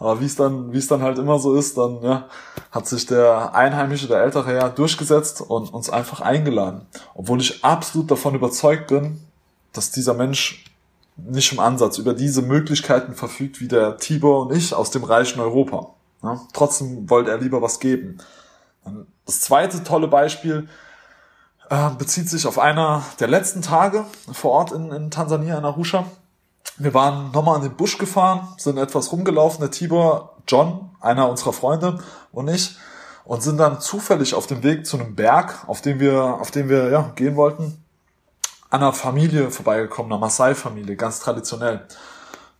Aber 0.00 0.20
wie 0.20 0.24
es 0.24 0.34
dann, 0.34 0.72
wie 0.72 0.78
es 0.78 0.88
dann 0.88 1.02
halt 1.02 1.18
immer 1.18 1.38
so 1.38 1.54
ist, 1.54 1.76
dann 1.76 2.02
ja, 2.02 2.28
hat 2.72 2.88
sich 2.88 3.06
der 3.06 3.54
Einheimische, 3.54 4.08
der 4.08 4.22
ältere 4.22 4.46
Herr, 4.46 4.70
durchgesetzt 4.70 5.42
und 5.42 5.72
uns 5.72 5.90
einfach 5.90 6.22
eingeladen. 6.22 6.86
Obwohl 7.14 7.40
ich 7.40 7.62
absolut 7.62 8.10
davon 8.10 8.34
überzeugt 8.34 8.88
bin, 8.88 9.20
dass 9.74 9.90
dieser 9.90 10.14
Mensch 10.14 10.64
nicht 11.16 11.52
im 11.52 11.60
Ansatz 11.60 11.98
über 11.98 12.14
diese 12.14 12.40
Möglichkeiten 12.40 13.14
verfügt 13.14 13.60
wie 13.60 13.68
der 13.68 13.98
Tibor 13.98 14.46
und 14.46 14.56
ich 14.56 14.74
aus 14.74 14.90
dem 14.90 15.04
reichen 15.04 15.38
Europa. 15.38 15.90
Ja, 16.22 16.40
trotzdem 16.54 17.08
wollte 17.10 17.30
er 17.30 17.38
lieber 17.38 17.60
was 17.60 17.78
geben. 17.78 18.18
Das 19.26 19.40
zweite 19.40 19.84
tolle 19.84 20.08
Beispiel 20.08 20.68
äh, 21.68 21.90
bezieht 21.98 22.28
sich 22.28 22.46
auf 22.46 22.58
einer 22.58 23.04
der 23.20 23.28
letzten 23.28 23.60
Tage 23.60 24.06
vor 24.32 24.52
Ort 24.52 24.72
in, 24.72 24.90
in 24.92 25.10
Tansania, 25.10 25.58
in 25.58 25.64
Arusha. 25.64 26.06
Wir 26.78 26.94
waren 26.94 27.30
nochmal 27.32 27.56
in 27.56 27.62
den 27.62 27.76
Busch 27.76 27.98
gefahren, 27.98 28.48
sind 28.56 28.78
etwas 28.78 29.12
rumgelaufen, 29.12 29.60
der 29.60 29.70
Tibor, 29.70 30.36
John, 30.48 30.90
einer 31.00 31.28
unserer 31.28 31.52
Freunde 31.52 31.98
und 32.32 32.48
ich, 32.48 32.76
und 33.24 33.42
sind 33.42 33.58
dann 33.58 33.80
zufällig 33.80 34.34
auf 34.34 34.46
dem 34.46 34.62
Weg 34.62 34.86
zu 34.86 34.98
einem 34.98 35.14
Berg, 35.14 35.64
auf 35.66 35.82
dem 35.82 36.00
wir, 36.00 36.38
auf 36.40 36.50
dem 36.50 36.68
wir 36.68 36.90
ja, 36.90 37.12
gehen 37.16 37.36
wollten, 37.36 37.84
an 38.70 38.82
einer 38.82 38.92
Familie 38.92 39.50
vorbeigekommen, 39.50 40.12
einer 40.12 40.20
Maasai-Familie, 40.20 40.96
ganz 40.96 41.20
traditionell. 41.20 41.86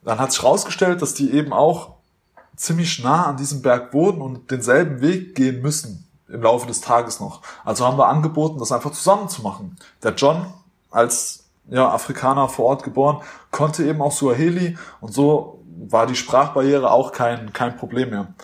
Dann 0.04 0.18
hat 0.18 0.32
sich 0.32 0.42
herausgestellt, 0.42 1.02
dass 1.02 1.14
die 1.14 1.32
eben 1.32 1.52
auch 1.52 1.94
ziemlich 2.56 3.02
nah 3.02 3.26
an 3.26 3.36
diesem 3.36 3.62
Berg 3.62 3.92
wohnen 3.94 4.20
und 4.20 4.50
denselben 4.50 5.00
Weg 5.00 5.34
gehen 5.34 5.62
müssen 5.62 6.06
im 6.28 6.42
Laufe 6.42 6.66
des 6.66 6.80
Tages 6.80 7.20
noch. 7.20 7.42
Also 7.64 7.86
haben 7.86 7.98
wir 7.98 8.08
angeboten, 8.08 8.58
das 8.58 8.72
einfach 8.72 8.92
zusammen 8.92 9.28
zu 9.28 9.42
machen. 9.42 9.76
Der 10.02 10.14
John 10.14 10.46
als 10.90 11.44
ja, 11.68 11.88
Afrikaner 11.88 12.48
vor 12.48 12.66
Ort 12.66 12.82
geboren, 12.82 13.22
konnte 13.50 13.84
eben 13.84 14.02
auch 14.02 14.12
Suaheli 14.12 14.76
und 15.00 15.12
so 15.12 15.64
war 15.88 16.06
die 16.06 16.16
Sprachbarriere 16.16 16.90
auch 16.90 17.12
kein, 17.12 17.52
kein 17.52 17.76
Problem 17.76 18.10
mehr. 18.10 18.34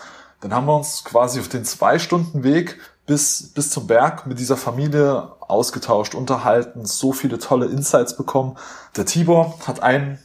Dann 0.41 0.53
haben 0.53 0.65
wir 0.65 0.75
uns 0.75 1.03
quasi 1.03 1.39
auf 1.39 1.47
den 1.47 1.65
zwei 1.65 1.99
Stunden 1.99 2.43
Weg 2.43 2.79
bis, 3.05 3.53
bis 3.53 3.71
zum 3.71 3.87
Berg 3.87 4.27
mit 4.27 4.39
dieser 4.39 4.57
Familie 4.57 5.31
ausgetauscht, 5.39 6.13
unterhalten, 6.13 6.85
so 6.85 7.13
viele 7.13 7.39
tolle 7.39 7.67
Insights 7.67 8.15
bekommen. 8.15 8.57
Der 8.95 9.05
Tibor 9.05 9.57
hat 9.65 9.81
ein, 9.81 10.19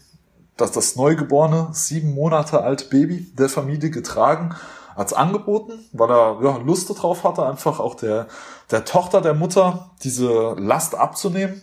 das, 0.57 0.73
das 0.73 0.97
neugeborene, 0.97 1.69
sieben 1.73 2.15
Monate 2.15 2.63
alte 2.63 2.87
Baby 2.87 3.33
der 3.39 3.49
Familie 3.49 3.91
getragen, 3.91 4.55
hat's 4.97 5.13
angeboten, 5.13 5.73
weil 5.93 6.11
er 6.11 6.39
ja, 6.43 6.57
Lust 6.59 6.91
darauf 6.91 7.25
hatte, 7.25 7.47
einfach 7.47 7.81
auch 7.81 7.95
der, 7.95 8.27
der 8.71 8.85
Tochter 8.85 9.21
der 9.21 9.35
Mutter 9.35 9.91
diese 10.03 10.55
Last 10.59 10.95
abzunehmen. 10.95 11.63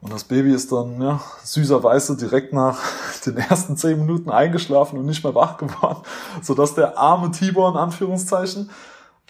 Und 0.00 0.12
das 0.12 0.24
Baby 0.24 0.52
ist 0.52 0.70
dann 0.70 1.00
ja, 1.00 1.20
süßerweise 1.42 2.16
direkt 2.16 2.52
nach 2.52 2.78
den 3.26 3.36
ersten 3.36 3.76
zehn 3.76 3.98
Minuten 3.98 4.30
eingeschlafen 4.30 4.98
und 4.98 5.06
nicht 5.06 5.24
mehr 5.24 5.34
wach 5.34 5.56
geworden, 5.56 6.02
sodass 6.42 6.74
der 6.74 6.96
arme 6.98 7.30
Tibor 7.30 7.70
in 7.70 7.76
Anführungszeichen 7.76 8.70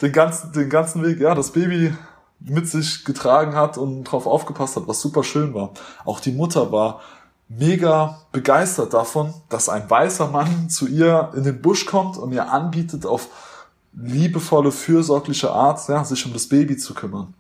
den 0.03 0.13
ganzen, 0.13 0.53
den 0.53 0.69
ganzen 0.69 1.03
Weg, 1.05 1.21
ja, 1.21 1.35
das 1.35 1.53
Baby 1.53 1.95
mit 2.41 2.69
sich 2.69 3.05
getragen 3.05 3.57
hat 3.57 3.79
und 3.79 4.05
drauf 4.05 4.27
aufgepasst 4.27 4.77
hat, 4.77 4.87
was 4.87 5.01
super 5.01 5.25
schön 5.25 5.55
war. 5.55 5.73
Auch 6.05 6.21
die 6.21 6.31
Mutter 6.33 6.71
war 6.71 7.01
mega 7.49 8.21
begeistert 8.31 8.95
davon, 8.95 9.35
dass 9.49 9.69
ein 9.69 9.89
weißer 9.89 10.29
Mann 10.29 10.69
zu 10.69 10.87
ihr 10.87 11.33
in 11.35 11.45
den 11.45 11.61
Busch 11.61 11.87
kommt 11.87 12.17
und 12.19 12.33
ihr 12.33 12.53
anbietet, 12.53 13.07
auf 13.07 13.29
liebevolle, 13.95 14.71
fürsorgliche 14.71 15.51
Art, 15.51 15.89
ja, 15.89 16.05
sich 16.05 16.25
um 16.27 16.33
das 16.33 16.49
Baby 16.49 16.77
zu 16.77 16.95
kümmern. 16.95 17.35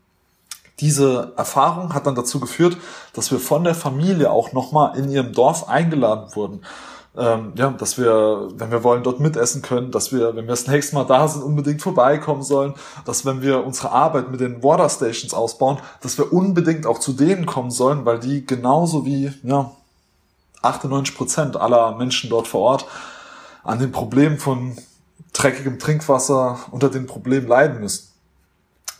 Diese 0.81 1.33
Erfahrung 1.37 1.95
hat 1.95 2.07
dann 2.07 2.15
dazu 2.15 2.41
geführt, 2.41 2.77
dass 3.13 3.31
wir 3.31 3.41
von 3.41 3.65
der 3.65 3.75
Familie 3.75 4.31
auch 4.31 4.53
nochmal 4.53 4.97
in 4.97 5.11
ihrem 5.11 5.33
Dorf 5.33 5.69
eingeladen 5.69 6.35
wurden 6.35 6.61
ähm, 7.19 7.53
ja, 7.57 7.71
dass 7.71 7.99
wir, 7.99 8.49
wenn 8.55 8.71
wir 8.71 8.85
wollen, 8.85 9.03
dort 9.03 9.19
mitessen 9.19 9.61
können, 9.61 9.91
dass 9.91 10.13
wir, 10.13 10.37
wenn 10.37 10.45
wir 10.45 10.53
das 10.53 10.69
nächste 10.69 10.95
Mal 10.95 11.05
da 11.05 11.27
sind, 11.27 11.43
unbedingt 11.43 11.83
vorbeikommen 11.83 12.45
sollen, 12.45 12.75
dass 13.05 13.27
wenn 13.27 13.43
wir 13.43 13.65
unsere 13.65 13.91
Arbeit 13.91 14.31
mit 14.31 14.41
den 14.41 14.63
Water 14.63 14.89
Stations 14.89 15.35
ausbauen, 15.35 15.79
dass 16.01 16.17
wir 16.17 16.33
unbedingt 16.33 16.87
auch 16.87 17.01
zu 17.01 17.13
denen 17.13 17.45
kommen 17.45 17.73
sollen, 17.73 18.05
weil 18.05 18.21
die 18.21 18.47
genauso 18.47 19.05
wie, 19.05 19.33
ja, 19.43 19.73
98 20.63 21.17
Prozent 21.17 21.57
aller 21.57 21.97
Menschen 21.97 22.31
dort 22.31 22.47
vor 22.47 22.61
Ort 22.61 22.87
an 23.65 23.81
den 23.81 23.91
Problemen 23.91 24.39
von 24.39 24.77
dreckigem 25.33 25.79
Trinkwasser 25.79 26.59
unter 26.71 26.89
den 26.89 27.07
Problemen 27.07 27.49
leiden 27.49 27.81
müssen. 27.81 28.09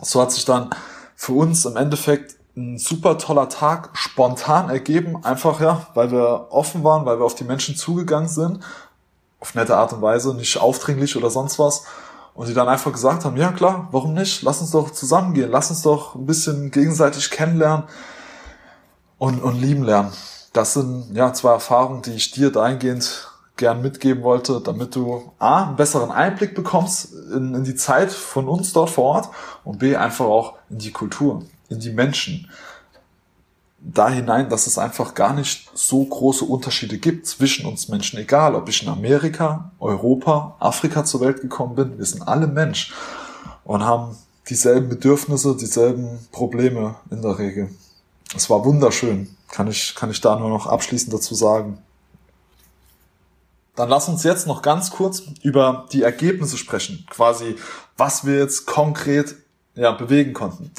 So 0.01 0.21
hat 0.21 0.33
sich 0.33 0.45
dann 0.45 0.71
für 1.19 1.33
uns 1.33 1.65
im 1.65 1.77
Endeffekt 1.77 2.37
ein 2.57 2.79
super 2.79 3.19
toller 3.19 3.49
Tag 3.49 3.91
spontan 3.95 4.71
ergeben, 4.71 5.25
einfach 5.25 5.61
ja, 5.61 5.89
weil 5.95 6.13
wir 6.13 6.47
offen 6.51 6.85
waren, 6.85 7.07
weil 7.07 7.19
wir 7.19 7.25
auf 7.25 7.35
die 7.35 7.43
Menschen 7.45 7.75
zugegangen 7.75 8.29
sind, 8.29 8.61
auf 9.41 9.57
nette 9.57 9.77
Art 9.77 9.93
und 9.93 10.01
Weise, 10.01 10.33
nicht 10.35 10.59
aufdringlich 10.59 11.17
oder 11.17 11.29
sonst 11.29 11.59
was. 11.59 11.83
Und 12.35 12.49
die 12.49 12.55
dann 12.55 12.69
einfach 12.69 12.93
gesagt 12.93 13.25
haben, 13.25 13.37
ja 13.37 13.51
klar, 13.51 13.89
warum 13.91 14.15
nicht? 14.15 14.43
Lass 14.43 14.61
uns 14.61 14.71
doch 14.71 14.93
zusammengehen, 14.93 15.51
lass 15.51 15.71
uns 15.71 15.83
doch 15.83 16.15
ein 16.15 16.25
bisschen 16.25 16.71
gegenseitig 16.71 17.31
kennenlernen 17.31 17.89
und, 19.19 19.43
und 19.43 19.61
lieben 19.61 19.83
lernen. 19.83 20.13
Das 20.53 20.75
sind 20.75 21.17
ja 21.17 21.33
zwei 21.33 21.51
Erfahrungen, 21.51 22.03
die 22.03 22.15
ich 22.15 22.31
dir 22.31 22.53
dahingehend 22.53 23.28
gern 23.59 23.83
mitgeben 23.83 24.23
wollte, 24.23 24.61
damit 24.61 24.95
du 24.95 25.33
A, 25.39 25.65
einen 25.65 25.77
besseren 25.77 26.11
Einblick 26.11 26.55
bekommst 26.55 27.13
in, 27.35 27.55
in 27.55 27.65
die 27.65 27.75
Zeit 27.75 28.11
von 28.11 28.49
uns 28.49 28.73
dort 28.73 28.91
vor 28.91 29.05
Ort 29.05 29.29
und 29.65 29.79
B, 29.79 29.97
einfach 29.97 30.25
auch 30.25 30.55
in 30.71 30.79
die 30.79 30.93
Kultur 30.93 31.43
in 31.69 31.81
die 31.81 31.91
Menschen 31.91 32.49
da 33.81 34.09
hinein, 34.09 34.49
dass 34.49 34.67
es 34.67 34.77
einfach 34.77 35.15
gar 35.15 35.33
nicht 35.35 35.71
so 35.75 36.05
große 36.05 36.45
Unterschiede 36.45 36.99
gibt 36.99 37.27
zwischen 37.27 37.65
uns 37.65 37.89
Menschen, 37.89 38.19
egal 38.19 38.55
ob 38.55 38.69
ich 38.69 38.83
in 38.83 38.89
Amerika, 38.89 39.71
Europa, 39.79 40.57
Afrika 40.59 41.05
zur 41.05 41.21
Welt 41.21 41.41
gekommen 41.41 41.77
bin, 41.77 41.99
wir 41.99 42.05
sind 42.05 42.27
alle 42.27 42.49
Mensch 42.49 42.93
und 43.65 43.85
haben 43.85 44.17
dieselben 44.49 44.89
Bedürfnisse, 44.89 45.57
dieselben 45.57 46.19
Probleme 46.33 46.97
in 47.11 47.23
der 47.23 47.39
Regel. 47.39 47.71
Es 48.35 48.51
war 48.51 48.65
wunderschön, 48.65 49.37
kann 49.49 49.69
ich, 49.69 49.95
kann 49.95 50.11
ich 50.11 50.21
da 50.21 50.39
nur 50.39 50.49
noch 50.49 50.67
abschließend 50.67 51.13
dazu 51.13 51.35
sagen. 51.35 51.79
Dann 53.79 53.89
lass 53.89 54.09
uns 54.09 54.25
jetzt 54.25 54.49
noch 54.49 54.61
ganz 54.61 54.91
kurz 54.91 55.23
über 55.43 55.87
die 55.93 56.03
Ergebnisse 56.03 56.59
sprechen, 56.59 57.07
quasi 57.11 57.55
was 57.97 58.27
wir 58.27 58.37
jetzt 58.37 58.67
konkret 58.67 59.37
ja, 59.77 59.93
bewegen 59.93 60.33
konnten. 60.33 60.73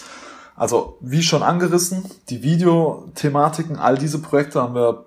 Also 0.57 0.97
wie 0.99 1.23
schon 1.23 1.41
angerissen, 1.41 2.03
die 2.27 2.43
Videothematiken, 2.43 3.77
all 3.77 3.97
diese 3.97 4.19
Projekte 4.19 4.61
haben 4.61 4.75
wir 4.75 5.05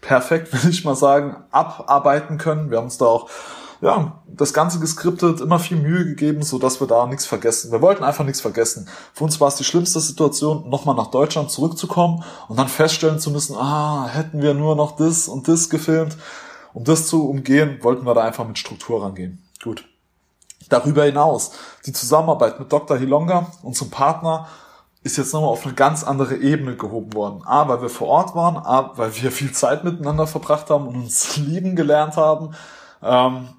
perfekt, 0.00 0.52
will 0.64 0.70
ich 0.70 0.86
mal 0.86 0.96
sagen, 0.96 1.36
abarbeiten 1.50 2.38
können. 2.38 2.70
Wir 2.70 2.78
haben 2.78 2.86
uns 2.86 2.96
da 2.96 3.04
auch 3.04 3.28
ja, 3.82 4.12
das 4.26 4.54
Ganze 4.54 4.80
geskriptet, 4.80 5.42
immer 5.42 5.58
viel 5.58 5.76
Mühe 5.76 6.06
gegeben, 6.06 6.40
so 6.40 6.58
dass 6.58 6.80
wir 6.80 6.86
da 6.86 7.06
nichts 7.06 7.26
vergessen. 7.26 7.70
Wir 7.70 7.82
wollten 7.82 8.04
einfach 8.04 8.24
nichts 8.24 8.40
vergessen. 8.40 8.88
Für 9.12 9.24
uns 9.24 9.38
war 9.42 9.48
es 9.48 9.56
die 9.56 9.64
schlimmste 9.64 10.00
Situation, 10.00 10.70
nochmal 10.70 10.94
nach 10.94 11.08
Deutschland 11.08 11.50
zurückzukommen 11.50 12.24
und 12.48 12.58
dann 12.58 12.68
feststellen 12.68 13.18
zu 13.18 13.30
müssen, 13.30 13.54
ah, 13.54 14.08
hätten 14.08 14.40
wir 14.40 14.54
nur 14.54 14.76
noch 14.76 14.96
das 14.96 15.28
und 15.28 15.46
das 15.46 15.68
gefilmt. 15.68 16.16
Um 16.74 16.84
das 16.84 17.06
zu 17.06 17.30
umgehen, 17.30 17.78
wollten 17.82 18.04
wir 18.04 18.14
da 18.14 18.22
einfach 18.22 18.46
mit 18.46 18.58
Struktur 18.58 19.02
rangehen. 19.02 19.42
Gut. 19.62 19.86
Darüber 20.68 21.04
hinaus, 21.04 21.52
die 21.86 21.92
Zusammenarbeit 21.92 22.58
mit 22.58 22.72
Dr. 22.72 22.98
Hilonga, 22.98 23.52
unserem 23.62 23.90
Partner, 23.90 24.48
ist 25.04 25.18
jetzt 25.18 25.32
nochmal 25.32 25.50
auf 25.50 25.64
eine 25.64 25.74
ganz 25.74 26.02
andere 26.02 26.36
Ebene 26.36 26.76
gehoben 26.76 27.12
worden. 27.12 27.42
A, 27.44 27.68
weil 27.68 27.80
wir 27.80 27.90
vor 27.90 28.08
Ort 28.08 28.34
waren, 28.34 28.56
A, 28.56 28.92
weil 28.96 29.14
wir 29.22 29.30
viel 29.30 29.52
Zeit 29.52 29.84
miteinander 29.84 30.26
verbracht 30.26 30.70
haben 30.70 30.88
und 30.88 30.96
uns 30.96 31.36
lieben 31.36 31.76
gelernt 31.76 32.16
haben. 32.16 32.54
Ähm, 33.02 33.50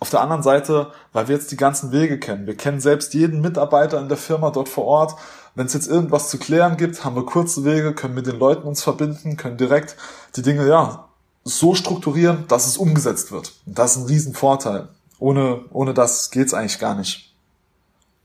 auf 0.00 0.10
der 0.10 0.20
anderen 0.20 0.42
Seite, 0.42 0.92
weil 1.12 1.28
wir 1.28 1.34
jetzt 1.34 1.50
die 1.50 1.56
ganzen 1.56 1.92
Wege 1.92 2.18
kennen. 2.18 2.46
Wir 2.46 2.56
kennen 2.56 2.80
selbst 2.80 3.12
jeden 3.12 3.40
Mitarbeiter 3.40 4.00
in 4.00 4.08
der 4.08 4.16
Firma 4.16 4.50
dort 4.50 4.68
vor 4.68 4.84
Ort. 4.84 5.16
Wenn 5.54 5.66
es 5.66 5.74
jetzt 5.74 5.88
irgendwas 5.88 6.30
zu 6.30 6.38
klären 6.38 6.76
gibt, 6.76 7.04
haben 7.04 7.16
wir 7.16 7.26
kurze 7.26 7.64
Wege, 7.64 7.94
können 7.94 8.14
mit 8.14 8.26
den 8.26 8.38
Leuten 8.38 8.66
uns 8.66 8.82
verbinden, 8.82 9.36
können 9.36 9.56
direkt 9.56 9.96
die 10.36 10.42
Dinge 10.42 10.66
ja 10.66 11.08
so 11.44 11.74
strukturieren, 11.74 12.44
dass 12.48 12.66
es 12.66 12.78
umgesetzt 12.78 13.30
wird. 13.30 13.52
Das 13.66 13.92
ist 13.92 14.02
ein 14.02 14.06
Riesenvorteil. 14.06 14.88
Ohne, 15.18 15.64
ohne 15.70 15.94
das 15.94 16.30
geht's 16.30 16.54
eigentlich 16.54 16.78
gar 16.78 16.94
nicht. 16.94 17.34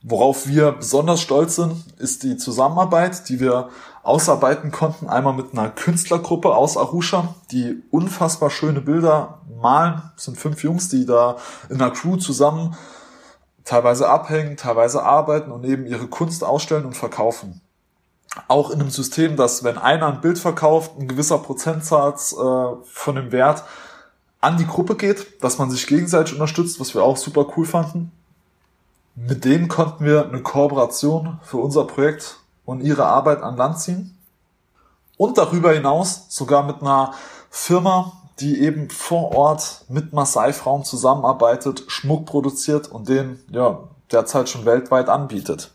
Worauf 0.01 0.47
wir 0.47 0.71
besonders 0.71 1.21
stolz 1.21 1.57
sind, 1.57 1.75
ist 1.97 2.23
die 2.23 2.37
Zusammenarbeit, 2.37 3.27
die 3.27 3.41
wir 3.41 3.69
ausarbeiten 4.01 4.71
konnten. 4.71 5.09
Einmal 5.09 5.33
mit 5.33 5.51
einer 5.51 5.69
Künstlergruppe 5.69 6.55
aus 6.55 6.77
Arusha, 6.77 7.35
die 7.51 7.83
unfassbar 7.91 8.49
schöne 8.49 8.79
Bilder 8.79 9.41
malen. 9.61 10.01
Das 10.15 10.25
sind 10.25 10.37
fünf 10.37 10.63
Jungs, 10.63 10.87
die 10.87 11.05
da 11.05 11.35
in 11.69 11.81
einer 11.81 11.91
Crew 11.91 12.15
zusammen 12.15 12.77
teilweise 13.65 14.09
abhängen, 14.09 14.55
teilweise 14.55 15.03
arbeiten 15.03 15.51
und 15.51 15.65
eben 15.65 15.85
ihre 15.85 16.07
Kunst 16.07 16.43
ausstellen 16.45 16.85
und 16.85 16.95
verkaufen. 16.95 17.61
Auch 18.47 18.69
in 18.69 18.79
einem 18.79 18.91
System, 18.91 19.35
dass 19.35 19.63
wenn 19.63 19.77
einer 19.77 20.07
ein 20.07 20.21
Bild 20.21 20.37
verkauft, 20.37 20.91
ein 20.99 21.07
gewisser 21.07 21.39
Prozentsatz 21.39 22.33
äh, 22.33 22.35
von 22.83 23.15
dem 23.15 23.31
Wert 23.31 23.63
an 24.41 24.57
die 24.57 24.67
Gruppe 24.67 24.95
geht, 24.95 25.43
dass 25.43 25.57
man 25.57 25.69
sich 25.69 25.87
gegenseitig 25.87 26.33
unterstützt, 26.33 26.79
was 26.79 26.93
wir 26.93 27.03
auch 27.03 27.17
super 27.17 27.45
cool 27.57 27.65
fanden. 27.65 28.11
Mit 29.15 29.43
denen 29.43 29.67
konnten 29.67 30.05
wir 30.05 30.25
eine 30.25 30.41
Kooperation 30.41 31.39
für 31.43 31.57
unser 31.57 31.85
Projekt 31.85 32.37
und 32.65 32.81
ihre 32.81 33.05
Arbeit 33.05 33.41
an 33.41 33.57
Land 33.57 33.79
ziehen. 33.79 34.17
Und 35.17 35.37
darüber 35.37 35.73
hinaus 35.73 36.27
sogar 36.29 36.63
mit 36.63 36.81
einer 36.81 37.13
Firma, 37.49 38.13
die 38.39 38.61
eben 38.61 38.89
vor 38.89 39.35
Ort 39.35 39.83
mit 39.89 40.13
Maasai-Frauen 40.13 40.85
zusammenarbeitet, 40.85 41.83
Schmuck 41.87 42.25
produziert 42.25 42.87
und 42.87 43.09
den 43.09 43.39
ja 43.51 43.79
derzeit 44.11 44.47
schon 44.47 44.65
weltweit 44.65 45.09
anbietet. 45.09 45.71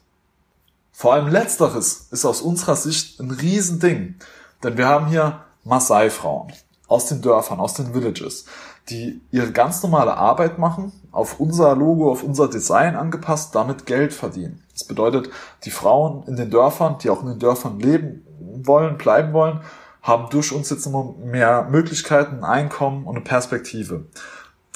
Vor 0.96 1.12
allem 1.12 1.26
letzteres 1.26 2.06
ist 2.12 2.24
aus 2.24 2.40
unserer 2.40 2.76
Sicht 2.76 3.18
ein 3.18 3.32
Riesending, 3.32 4.14
denn 4.62 4.76
wir 4.76 4.86
haben 4.86 5.08
hier 5.08 5.40
Maasai-Frauen 5.64 6.52
aus 6.86 7.06
den 7.06 7.20
Dörfern, 7.20 7.58
aus 7.58 7.74
den 7.74 7.94
Villages, 7.94 8.44
die 8.88 9.20
ihre 9.32 9.50
ganz 9.50 9.82
normale 9.82 10.16
Arbeit 10.16 10.56
machen, 10.60 10.92
auf 11.10 11.40
unser 11.40 11.74
Logo, 11.74 12.12
auf 12.12 12.22
unser 12.22 12.46
Design 12.48 12.94
angepasst, 12.94 13.56
damit 13.56 13.86
Geld 13.86 14.12
verdienen. 14.12 14.62
Das 14.72 14.84
bedeutet, 14.84 15.30
die 15.64 15.72
Frauen 15.72 16.22
in 16.28 16.36
den 16.36 16.50
Dörfern, 16.50 16.98
die 16.98 17.10
auch 17.10 17.22
in 17.22 17.28
den 17.28 17.38
Dörfern 17.40 17.80
leben 17.80 18.24
wollen, 18.64 18.96
bleiben 18.96 19.32
wollen, 19.32 19.62
haben 20.00 20.30
durch 20.30 20.52
uns 20.52 20.70
jetzt 20.70 20.86
immer 20.86 21.12
mehr 21.24 21.66
Möglichkeiten, 21.70 22.36
ein 22.36 22.44
Einkommen 22.44 23.04
und 23.04 23.16
eine 23.16 23.24
Perspektive. 23.24 24.06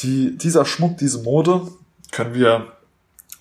Die, 0.01 0.37
dieser 0.37 0.65
Schmuck, 0.65 0.97
diese 0.99 1.23
Mode 1.23 1.69
können 2.11 2.35
wir 2.35 2.73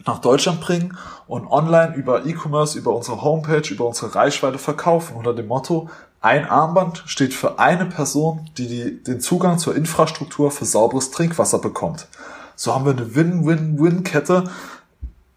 nach 0.05 0.19
Deutschland 0.19 0.61
bringen 0.61 0.97
und 1.27 1.47
online 1.47 1.95
über 1.95 2.25
E-Commerce, 2.25 2.77
über 2.77 2.95
unsere 2.95 3.21
Homepage, 3.21 3.67
über 3.69 3.85
unsere 3.85 4.15
Reichweite 4.15 4.57
verkaufen 4.57 5.15
unter 5.15 5.33
dem 5.33 5.47
Motto 5.47 5.89
Ein 6.21 6.49
Armband 6.49 7.03
steht 7.05 7.33
für 7.33 7.59
eine 7.59 7.85
Person, 7.85 8.49
die, 8.57 8.67
die 8.67 9.03
den 9.03 9.19
Zugang 9.19 9.57
zur 9.59 9.75
Infrastruktur 9.75 10.51
für 10.51 10.65
sauberes 10.65 11.11
Trinkwasser 11.11 11.59
bekommt. 11.59 12.07
So 12.55 12.73
haben 12.73 12.85
wir 12.85 12.91
eine 12.91 13.15
Win-Win-Win-Kette 13.15 14.45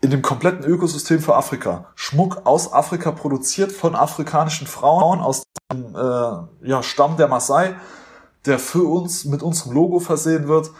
in 0.00 0.10
dem 0.10 0.22
kompletten 0.22 0.64
Ökosystem 0.64 1.20
für 1.20 1.36
Afrika. 1.36 1.86
Schmuck 1.94 2.42
aus 2.44 2.72
Afrika 2.72 3.10
produziert 3.12 3.72
von 3.72 3.94
afrikanischen 3.94 4.66
Frauen 4.66 5.20
aus 5.20 5.42
dem 5.70 5.94
äh, 5.94 6.68
ja, 6.68 6.82
Stamm 6.82 7.16
der 7.16 7.28
Maasai, 7.28 7.74
der 8.46 8.58
für 8.58 8.84
uns 8.84 9.26
mit 9.26 9.42
unserem 9.42 9.72
Logo 9.72 10.00
versehen 10.00 10.48
wird, 10.48 10.70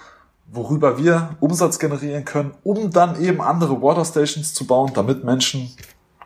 worüber 0.53 0.99
wir 0.99 1.37
Umsatz 1.41 1.79
generieren 1.79 2.25
können, 2.25 2.53
um 2.63 2.91
dann 2.91 3.21
eben 3.23 3.41
andere 3.41 3.81
Waterstations 3.81 4.53
zu 4.53 4.67
bauen, 4.67 4.93
damit 4.95 5.25
Menschen 5.25 5.71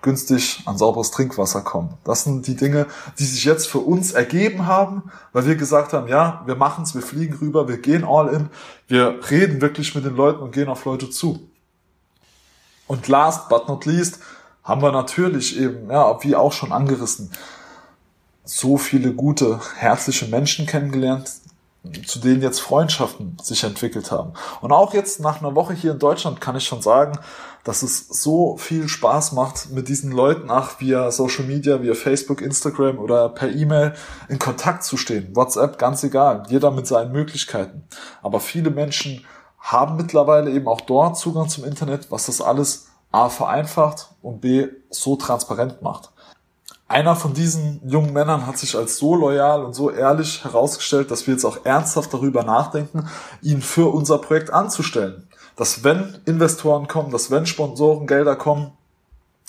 günstig 0.04 0.62
an 0.66 0.76
sauberes 0.78 1.10
Trinkwasser 1.10 1.62
kommen. 1.62 1.94
Das 2.04 2.24
sind 2.24 2.46
die 2.46 2.56
Dinge, 2.56 2.86
die 3.18 3.24
sich 3.24 3.44
jetzt 3.44 3.66
für 3.66 3.78
uns 3.78 4.12
ergeben 4.12 4.66
haben, 4.66 5.10
weil 5.32 5.46
wir 5.46 5.56
gesagt 5.56 5.92
haben, 5.92 6.08
ja, 6.08 6.42
wir 6.46 6.56
machen 6.56 6.84
es, 6.84 6.94
wir 6.94 7.02
fliegen 7.02 7.34
rüber, 7.34 7.68
wir 7.68 7.78
gehen 7.78 8.04
all 8.04 8.28
in, 8.28 8.50
wir 8.86 9.18
reden 9.30 9.60
wirklich 9.60 9.94
mit 9.94 10.04
den 10.04 10.14
Leuten 10.14 10.42
und 10.42 10.52
gehen 10.52 10.68
auf 10.68 10.84
Leute 10.84 11.10
zu. 11.10 11.48
Und 12.86 13.08
last 13.08 13.48
but 13.48 13.66
not 13.66 13.86
least 13.86 14.18
haben 14.62 14.82
wir 14.82 14.92
natürlich 14.92 15.58
eben, 15.58 15.90
ja, 15.90 16.22
wie 16.22 16.36
auch 16.36 16.52
schon 16.52 16.72
angerissen, 16.72 17.30
so 18.44 18.76
viele 18.76 19.14
gute, 19.14 19.58
herzliche 19.76 20.26
Menschen 20.26 20.66
kennengelernt, 20.66 21.30
zu 22.06 22.18
denen 22.18 22.42
jetzt 22.42 22.60
Freundschaften 22.60 23.36
sich 23.42 23.64
entwickelt 23.64 24.10
haben. 24.10 24.32
Und 24.60 24.72
auch 24.72 24.94
jetzt 24.94 25.20
nach 25.20 25.40
einer 25.40 25.54
Woche 25.54 25.74
hier 25.74 25.92
in 25.92 25.98
Deutschland 25.98 26.40
kann 26.40 26.56
ich 26.56 26.64
schon 26.64 26.82
sagen, 26.82 27.18
dass 27.64 27.82
es 27.82 28.08
so 28.08 28.56
viel 28.56 28.88
Spaß 28.88 29.32
macht, 29.32 29.70
mit 29.70 29.88
diesen 29.88 30.12
Leuten 30.12 30.50
auch 30.50 30.80
via 30.80 31.10
Social 31.10 31.44
Media, 31.44 31.82
via 31.82 31.94
Facebook, 31.94 32.42
Instagram 32.42 32.98
oder 32.98 33.30
per 33.30 33.50
E-Mail 33.50 33.94
in 34.28 34.38
Kontakt 34.38 34.84
zu 34.84 34.96
stehen. 34.96 35.34
WhatsApp, 35.34 35.78
ganz 35.78 36.04
egal. 36.04 36.44
Jeder 36.48 36.70
mit 36.70 36.86
seinen 36.86 37.12
Möglichkeiten. 37.12 37.84
Aber 38.22 38.40
viele 38.40 38.70
Menschen 38.70 39.24
haben 39.58 39.96
mittlerweile 39.96 40.50
eben 40.50 40.68
auch 40.68 40.82
dort 40.82 41.16
Zugang 41.16 41.48
zum 41.48 41.64
Internet, 41.64 42.10
was 42.10 42.26
das 42.26 42.42
alles 42.42 42.88
A 43.12 43.30
vereinfacht 43.30 44.10
und 44.20 44.40
B 44.42 44.68
so 44.90 45.16
transparent 45.16 45.80
macht. 45.80 46.10
Einer 46.86 47.16
von 47.16 47.32
diesen 47.32 47.80
jungen 47.88 48.12
Männern 48.12 48.46
hat 48.46 48.58
sich 48.58 48.76
als 48.76 48.98
so 48.98 49.14
loyal 49.14 49.64
und 49.64 49.74
so 49.74 49.90
ehrlich 49.90 50.44
herausgestellt, 50.44 51.10
dass 51.10 51.26
wir 51.26 51.32
jetzt 51.32 51.46
auch 51.46 51.64
ernsthaft 51.64 52.12
darüber 52.12 52.42
nachdenken, 52.42 53.08
ihn 53.40 53.62
für 53.62 53.92
unser 53.92 54.18
Projekt 54.18 54.50
anzustellen. 54.50 55.26
Dass 55.56 55.82
wenn 55.82 56.18
Investoren 56.26 56.86
kommen, 56.86 57.10
dass 57.10 57.30
wenn 57.30 57.46
Sponsorengelder 57.46 58.36
kommen, 58.36 58.72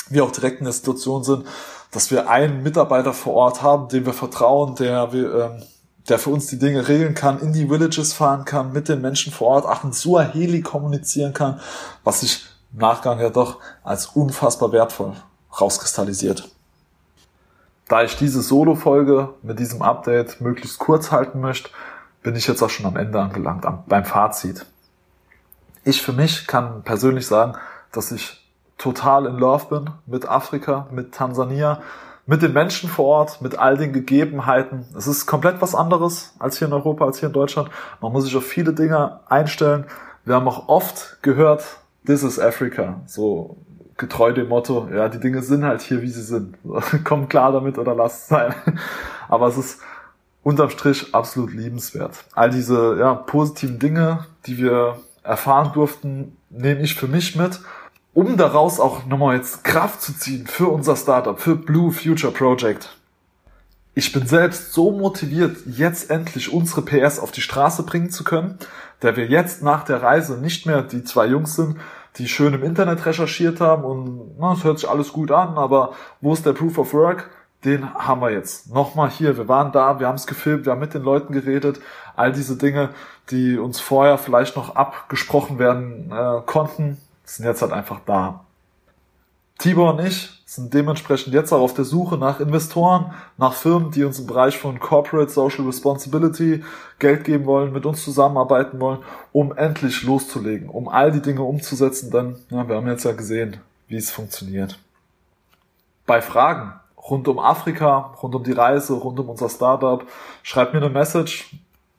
wir 0.10 0.24
auch 0.24 0.32
direkt 0.32 0.60
in 0.60 0.66
der 0.66 0.74
Situation 0.74 1.24
sind, 1.24 1.46
dass 1.92 2.10
wir 2.10 2.30
einen 2.30 2.64
Mitarbeiter 2.64 3.14
vor 3.14 3.34
Ort 3.34 3.62
haben, 3.62 3.90
dem 3.90 4.06
wir 4.06 4.14
vertrauen, 4.14 4.76
der, 4.76 5.12
wir, 5.12 5.34
ähm, 5.34 5.64
der 6.08 6.20
für 6.20 6.30
uns 6.30 6.48
die 6.48 6.60
Dinge 6.60 6.88
regeln 6.88 7.16
kann, 7.16 7.40
in 7.40 7.52
die 7.52 7.70
Villages 7.70 8.14
fahren 8.14 8.46
kann, 8.46 8.72
mit 8.72 8.88
den 8.88 9.02
Menschen 9.02 9.34
vor 9.34 9.48
Ort, 9.48 9.66
auch 9.66 9.84
in 9.84 9.92
Suaheli 9.92 10.62
kommunizieren 10.62 11.34
kann, 11.34 11.60
was 12.04 12.22
sich 12.22 12.46
im 12.72 12.80
Nachgang 12.80 13.20
ja 13.20 13.30
doch 13.30 13.60
als 13.84 14.08
unfassbar 14.08 14.72
wertvoll 14.72 15.14
rauskristallisiert. 15.60 16.55
Da 17.88 18.04
ich 18.04 18.18
diese 18.18 18.42
Solo-Folge 18.42 19.30
mit 19.44 19.60
diesem 19.60 19.82
Update 19.82 20.42
möglichst 20.42 20.80
kurz 20.80 21.12
halten 21.12 21.40
möchte, 21.40 21.70
bin 22.24 22.36
ich 22.36 22.48
jetzt 22.48 22.64
auch 22.64 22.70
schon 22.70 22.88
am 22.88 22.98
Ende 22.98 23.20
angelangt, 23.20 23.66
beim 23.88 24.06
Fazit. 24.06 24.66
Ich 25.84 26.02
für 26.02 26.14
mich 26.14 26.48
kann 26.48 26.82
persönlich 26.84 27.28
sagen, 27.28 27.54
dass 27.92 28.12
ich 28.12 28.44
total 28.80 29.28
in 29.28 29.38
Love 29.38 29.66
bin 29.70 29.90
mit 30.08 30.28
Afrika, 30.28 30.88
mit 30.92 31.14
Tansania, 31.14 31.82
mit 32.26 32.42
den 32.42 32.54
Menschen 32.54 32.90
vor 32.90 33.06
Ort, 33.06 33.42
mit 33.42 33.60
all 33.60 33.78
den 33.78 33.94
Gegebenheiten. 33.94 34.86
Es 34.98 35.06
ist 35.06 35.28
komplett 35.28 35.62
was 35.62 35.76
anderes 35.76 36.34
als 36.40 36.58
hier 36.58 36.68
in 36.68 36.74
Europa, 36.74 37.06
als 37.06 37.20
hier 37.20 37.28
in 37.28 37.34
Deutschland. 37.34 37.70
Man 38.02 38.12
muss 38.12 38.24
sich 38.24 38.36
auf 38.36 38.46
viele 38.46 38.74
Dinge 38.74 39.20
einstellen. 39.28 39.86
Wir 40.26 40.34
haben 40.34 40.48
auch 40.48 40.68
oft 40.68 41.22
gehört, 41.22 41.64
this 42.06 42.24
is 42.24 42.40
Africa. 42.40 43.02
So 43.06 43.58
getreu 43.98 44.34
dem 44.34 44.50
Motto, 44.50 44.90
ja, 44.94 45.10
die 45.10 45.20
Dinge 45.20 45.42
sind 45.42 45.64
halt 45.64 45.82
hier, 45.82 46.02
wie 46.02 46.10
sie 46.10 46.24
sind. 46.24 46.58
Komm 47.04 47.30
klar 47.30 47.52
damit 47.52 47.78
oder 47.78 47.96
lass 47.96 48.24
es 48.24 48.28
sein. 48.28 48.54
Aber 49.30 49.48
es 49.48 49.58
ist 49.58 49.80
unterm 50.44 50.70
Strich 50.70 51.14
absolut 51.14 51.54
liebenswert. 51.54 52.26
All 52.34 52.50
diese 52.50 52.98
ja, 53.00 53.14
positiven 53.14 53.80
Dinge, 53.80 54.26
die 54.46 54.58
wir 54.58 55.00
erfahren 55.24 55.72
durften, 55.74 56.38
nehme 56.50 56.82
ich 56.82 56.96
für 56.96 57.08
mich 57.08 57.36
mit, 57.36 57.60
um 58.14 58.38
daraus 58.38 58.80
auch 58.80 59.06
nochmal 59.06 59.36
jetzt 59.36 59.64
Kraft 59.64 60.02
zu 60.02 60.14
ziehen 60.14 60.46
für 60.48 60.68
unser 60.68 60.96
Startup, 60.96 61.40
für 61.40 61.56
Blue 61.56 61.92
Future 61.92 62.32
Project. 62.32 62.96
Ich 63.96 64.12
bin 64.12 64.28
selbst 64.28 64.74
so 64.74 64.92
motiviert, 64.92 65.58
jetzt 65.66 66.12
endlich 66.12 66.52
unsere 66.52 66.82
PS 66.82 67.18
auf 67.18 67.32
die 67.32 67.42
Straße 67.42 67.84
bringen 67.84 68.12
zu 68.12 68.24
können, 68.24 68.60
der 69.02 69.16
wir 69.16 69.26
jetzt 69.28 69.64
nach 69.64 69.84
der 69.84 70.04
Reise 70.04 70.38
nicht 70.38 70.66
mehr 70.66 70.82
die 70.82 71.04
zwei 71.04 71.28
Jungs 71.28 71.56
sind, 71.56 71.78
die 72.18 72.28
schön 72.28 72.54
im 72.54 72.64
Internet 72.64 73.06
recherchiert 73.06 73.60
haben 73.62 73.84
und 73.84 74.38
na, 74.40 74.54
es 74.54 74.64
hört 74.64 74.80
sich 74.80 74.90
alles 74.90 75.12
gut 75.12 75.32
an, 75.32 75.58
aber 75.58 75.94
wo 76.22 76.34
ist 76.34 76.46
der 76.46 76.54
Proof 76.54 76.78
of 76.78 76.94
Work? 76.94 77.30
Den 77.64 77.94
haben 77.96 78.22
wir 78.22 78.32
jetzt. 78.32 78.74
Nochmal 78.74 79.10
hier, 79.10 79.38
wir 79.38 79.48
waren 79.48 79.72
da, 79.72 80.00
wir 80.00 80.08
haben 80.08 80.16
es 80.16 80.28
gefilmt, 80.28 80.66
wir 80.66 80.74
haben 80.74 80.80
mit 80.80 80.94
den 80.94 81.02
Leuten 81.02 81.34
geredet, 81.34 81.80
all 82.16 82.32
diese 82.32 82.58
Dinge, 82.58 82.90
die 83.32 83.58
uns 83.58 83.80
vorher 83.80 84.18
vielleicht 84.18 84.56
noch 84.56 84.76
abgesprochen 84.76 85.58
werden 85.58 86.12
äh, 86.12 86.42
konnten, 86.46 86.98
sind 87.24 87.46
jetzt 87.46 87.62
halt 87.62 87.72
einfach 87.72 88.00
da. 88.06 88.46
Tibor 89.58 89.94
und 89.94 90.06
ich 90.06 90.35
sind 90.46 90.74
dementsprechend 90.76 91.34
jetzt 91.34 91.52
auch 91.52 91.62
auf 91.62 91.74
der 91.74 91.86
Suche 91.86 92.18
nach 92.18 92.40
Investoren, 92.40 93.14
nach 93.38 93.54
Firmen, 93.54 93.90
die 93.90 94.04
uns 94.04 94.20
im 94.20 94.28
Bereich 94.28 94.58
von 94.60 94.80
Corporate 94.80 95.32
Social 95.32 95.66
Responsibility 95.66 96.64
Geld 97.00 97.24
geben 97.24 97.46
wollen, 97.46 97.74
mit 97.74 97.86
uns 97.86 98.04
zusammenarbeiten 98.04 98.80
wollen, 98.80 99.00
um 99.32 99.56
endlich 99.58 100.04
loszulegen, 100.04 100.70
um 100.70 100.88
all 100.88 101.12
die 101.12 101.22
Dinge 101.22 101.42
umzusetzen, 101.42 102.12
denn 102.12 102.36
ja, 102.52 102.68
wir 102.68 102.76
haben 102.76 102.88
jetzt 102.88 103.06
ja 103.06 103.14
gesehen, 103.14 103.58
wie 103.88 103.98
es 103.98 104.12
funktioniert. 104.12 104.80
Bei 106.06 106.22
Fragen 106.22 106.74
rund 107.10 107.28
um 107.28 107.40
Afrika, 107.40 108.14
rund 108.22 108.36
um 108.36 108.44
die 108.44 108.52
Reise, 108.52 108.94
rund 108.94 109.20
um 109.20 109.30
unser 109.30 109.50
Startup, 109.50 110.04
schreibt 110.44 110.74
mir 110.74 110.80
eine 110.80 110.90
Message, 110.90 111.56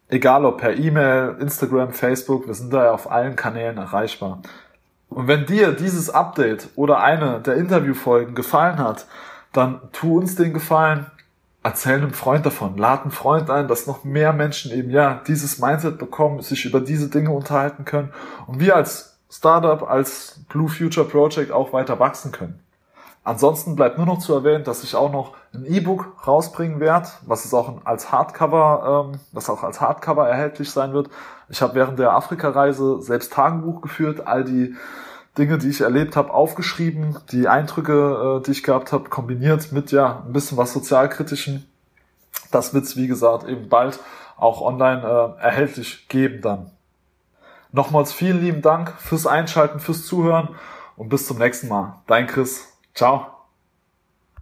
egal 0.08 0.44
ob 0.44 0.58
per 0.58 0.76
E-Mail, 0.76 1.36
Instagram, 1.40 1.92
Facebook, 1.92 2.46
wir 2.46 2.54
sind 2.54 2.72
da 2.72 2.84
ja 2.84 2.92
auf 2.92 3.10
allen 3.10 3.34
Kanälen 3.34 3.78
erreichbar. 3.78 4.40
Und 5.08 5.28
wenn 5.28 5.46
dir 5.46 5.72
dieses 5.72 6.10
Update 6.10 6.68
oder 6.76 7.00
eine 7.00 7.40
der 7.40 7.56
Interviewfolgen 7.56 8.34
gefallen 8.34 8.78
hat, 8.78 9.06
dann 9.52 9.80
tu 9.92 10.18
uns 10.18 10.34
den 10.34 10.52
Gefallen, 10.52 11.06
erzähl 11.62 11.94
einem 11.94 12.12
Freund 12.12 12.44
davon, 12.44 12.76
lad 12.76 13.02
einen 13.02 13.10
Freund 13.10 13.50
ein, 13.50 13.68
dass 13.68 13.86
noch 13.86 14.04
mehr 14.04 14.32
Menschen 14.32 14.72
eben 14.72 14.90
ja 14.90 15.20
dieses 15.26 15.58
Mindset 15.58 15.98
bekommen, 15.98 16.40
sich 16.42 16.64
über 16.64 16.80
diese 16.80 17.08
Dinge 17.08 17.30
unterhalten 17.30 17.84
können 17.84 18.12
und 18.46 18.60
wir 18.60 18.76
als 18.76 19.18
Startup, 19.30 19.82
als 19.88 20.40
Blue 20.48 20.68
Future 20.68 21.06
Project 21.06 21.50
auch 21.50 21.72
weiter 21.72 21.98
wachsen 21.98 22.30
können. 22.30 22.60
Ansonsten 23.26 23.74
bleibt 23.74 23.96
nur 23.96 24.06
noch 24.06 24.20
zu 24.20 24.32
erwähnen, 24.34 24.62
dass 24.62 24.84
ich 24.84 24.94
auch 24.94 25.10
noch 25.10 25.34
ein 25.52 25.66
E-Book 25.66 26.28
rausbringen 26.28 26.78
werde, 26.78 27.08
was 27.22 27.44
es 27.44 27.52
auch 27.52 27.84
als 27.84 28.12
Hardcover, 28.12 29.08
ähm, 29.10 29.20
was 29.32 29.50
auch 29.50 29.64
als 29.64 29.80
Hardcover 29.80 30.28
erhältlich 30.28 30.70
sein 30.70 30.92
wird. 30.92 31.10
Ich 31.48 31.60
habe 31.60 31.74
während 31.74 31.98
der 31.98 32.12
Afrika-Reise 32.12 33.02
selbst 33.02 33.32
Tagebuch 33.32 33.80
geführt, 33.80 34.28
all 34.28 34.44
die 34.44 34.76
Dinge, 35.36 35.58
die 35.58 35.70
ich 35.70 35.80
erlebt 35.80 36.14
habe, 36.14 36.32
aufgeschrieben, 36.32 37.18
die 37.32 37.48
Eindrücke, 37.48 38.38
äh, 38.38 38.46
die 38.46 38.52
ich 38.52 38.62
gehabt 38.62 38.92
habe, 38.92 39.08
kombiniert 39.08 39.72
mit 39.72 39.90
ja 39.90 40.22
ein 40.24 40.32
bisschen 40.32 40.56
was 40.56 40.72
sozialkritischen. 40.72 41.68
Das 42.52 42.74
wird's 42.74 42.96
wie 42.96 43.08
gesagt 43.08 43.48
eben 43.48 43.68
bald 43.68 43.98
auch 44.36 44.60
online 44.60 45.02
äh, 45.02 45.42
erhältlich 45.42 46.06
geben 46.06 46.42
dann. 46.42 46.70
Nochmals 47.72 48.12
vielen 48.12 48.40
lieben 48.40 48.62
Dank 48.62 48.94
fürs 49.00 49.26
Einschalten, 49.26 49.80
fürs 49.80 50.06
Zuhören 50.06 50.50
und 50.96 51.08
bis 51.08 51.26
zum 51.26 51.38
nächsten 51.38 51.66
Mal. 51.66 51.94
Dein 52.06 52.28
Chris. 52.28 52.75
Ciao. 52.96 53.35